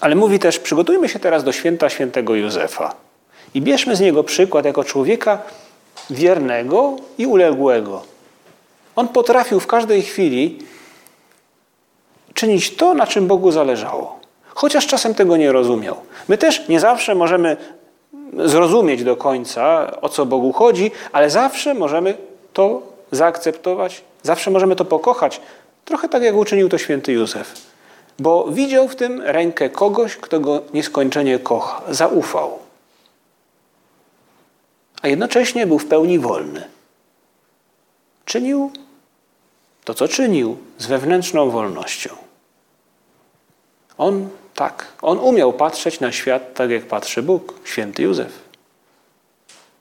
ale 0.00 0.14
mówi 0.14 0.38
też, 0.38 0.58
przygotujmy 0.58 1.08
się 1.08 1.18
teraz 1.18 1.44
do 1.44 1.52
święta 1.52 1.88
świętego 1.88 2.34
Józefa 2.34 2.94
i 3.54 3.62
bierzmy 3.62 3.96
z 3.96 4.00
niego 4.00 4.24
przykład 4.24 4.64
jako 4.64 4.84
człowieka 4.84 5.42
wiernego 6.10 6.96
i 7.18 7.26
uległego. 7.26 8.02
On 8.96 9.08
potrafił 9.08 9.60
w 9.60 9.66
każdej 9.66 10.02
chwili 10.02 10.58
czynić 12.34 12.76
to, 12.76 12.94
na 12.94 13.06
czym 13.06 13.26
Bogu 13.26 13.52
zależało. 13.52 14.20
Chociaż 14.54 14.86
czasem 14.86 15.14
tego 15.14 15.36
nie 15.36 15.52
rozumiał. 15.52 15.96
My 16.28 16.38
też 16.38 16.68
nie 16.68 16.80
zawsze 16.80 17.14
możemy 17.14 17.56
zrozumieć 18.32 19.04
do 19.04 19.16
końca, 19.16 19.92
o 20.00 20.08
co 20.08 20.26
Bogu 20.26 20.52
chodzi, 20.52 20.90
ale 21.12 21.30
zawsze 21.30 21.74
możemy 21.74 22.14
to 22.52 22.82
zaakceptować, 23.10 24.04
zawsze 24.22 24.50
możemy 24.50 24.76
to 24.76 24.84
pokochać. 24.84 25.40
Trochę 25.84 26.08
tak, 26.08 26.22
jak 26.22 26.36
uczynił 26.36 26.68
to 26.68 26.78
święty 26.78 27.12
Józef. 27.12 27.54
Bo 28.18 28.46
widział 28.50 28.88
w 28.88 28.96
tym 28.96 29.20
rękę 29.20 29.70
kogoś, 29.70 30.16
kto 30.16 30.40
go 30.40 30.62
nieskończenie 30.74 31.38
kocha, 31.38 31.82
zaufał. 31.88 32.58
A 35.02 35.08
jednocześnie 35.08 35.66
był 35.66 35.78
w 35.78 35.86
pełni 35.86 36.18
wolny. 36.18 36.64
Czynił 38.24 38.70
to, 39.84 39.94
co 39.94 40.08
czynił, 40.08 40.56
z 40.78 40.86
wewnętrzną 40.86 41.50
wolnością. 41.50 42.10
On 43.98 44.28
tak, 44.54 44.86
on 45.02 45.18
umiał 45.18 45.52
patrzeć 45.52 46.00
na 46.00 46.12
świat 46.12 46.54
tak, 46.54 46.70
jak 46.70 46.86
patrzy 46.86 47.22
Bóg, 47.22 47.54
święty 47.64 48.02
Józef. 48.02 48.42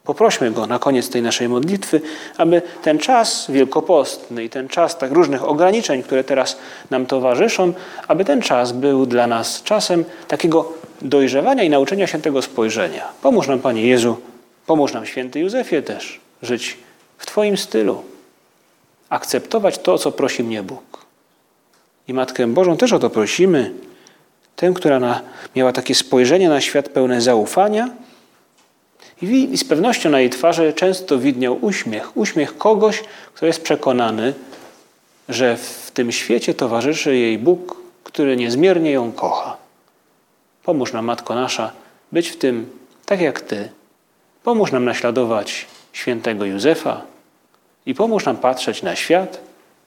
Poprośmy 0.04 0.52
Go 0.52 0.68
na 0.68 0.80
koniec 0.80 1.10
tej 1.10 1.22
naszej 1.22 1.50
modlitwy, 1.50 2.02
aby 2.38 2.62
ten 2.82 3.00
czas 3.00 3.46
wielkopostny 3.50 4.44
i 4.44 4.50
ten 4.50 4.68
czas 4.68 4.98
tak 4.98 5.12
różnych 5.12 5.44
ograniczeń, 5.44 6.04
które 6.04 6.24
teraz 6.24 6.58
nam 6.90 7.06
towarzyszą, 7.06 7.74
aby 8.08 8.26
ten 8.26 8.42
czas 8.42 8.72
był 8.72 9.06
dla 9.06 9.28
nas 9.28 9.64
czasem 9.64 10.06
takiego 10.28 10.74
dojrzewania 11.02 11.64
i 11.64 11.70
nauczenia 11.70 12.08
się 12.08 12.22
tego 12.22 12.42
spojrzenia. 12.42 13.08
Pomóż 13.22 13.48
nam, 13.48 13.60
Panie 13.60 13.88
Jezu, 13.88 14.18
pomóż 14.66 14.94
nam, 14.94 15.06
święty 15.06 15.40
Józefie, 15.40 15.82
też 15.82 16.20
żyć 16.42 16.78
w 17.18 17.26
Twoim 17.26 17.58
stylu, 17.58 18.04
akceptować 19.10 19.78
to, 19.78 19.98
co 19.98 20.12
prosi 20.12 20.44
mnie 20.44 20.64
Bóg. 20.64 21.06
I 22.08 22.14
Matkę 22.14 22.48
Bożą 22.48 22.78
też 22.78 22.94
o 22.94 23.00
to 23.00 23.10
prosimy, 23.10 23.74
Tę, 24.62 24.74
która 24.74 25.00
na, 25.00 25.21
miała 25.56 25.71
takie 25.71 25.95
spojrzenie 25.95 26.50
na 26.50 26.62
świat 26.62 26.89
pełne 26.89 27.21
zaufania 27.21 27.89
i, 29.21 29.54
i 29.54 29.58
z 29.58 29.63
pewnością 29.63 30.10
na 30.10 30.19
jej 30.19 30.30
twarzy 30.30 30.74
często 30.74 31.19
widniał 31.19 31.65
uśmiech. 31.65 32.17
Uśmiech 32.17 32.58
kogoś, 32.58 33.04
kto 33.34 33.45
jest 33.45 33.63
przekonany, 33.63 34.34
że 35.30 35.58
w 35.58 35.91
tym 35.93 36.12
świecie 36.12 36.54
towarzyszy 36.54 37.17
jej 37.17 37.38
Bóg, 37.38 37.76
który 38.04 38.38
niezmiernie 38.38 38.91
ją 38.91 39.12
kocha. 39.12 39.58
Pomóż 40.63 40.93
nam, 40.93 41.06
Matko 41.06 41.36
Nasza, 41.36 41.71
być 42.12 42.30
w 42.30 42.38
tym 42.38 42.69
tak 43.06 43.21
jak 43.21 43.41
Ty. 43.41 43.69
Pomóż 44.43 44.71
nam 44.71 44.86
naśladować 44.86 45.65
świętego 45.93 46.45
Józefa 46.45 47.02
i 47.86 47.95
pomóż 47.95 48.26
nam 48.26 48.38
patrzeć 48.38 48.84
na 48.84 48.95
świat 48.95 49.39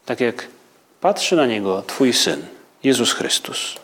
tak 0.06 0.20
jak 0.20 0.48
patrzy 1.00 1.37
na 1.37 1.46
niego 1.46 1.82
Twój 1.87 2.12
Syn, 2.12 2.46
Jezus 2.84 3.12
Chrystus. 3.12 3.84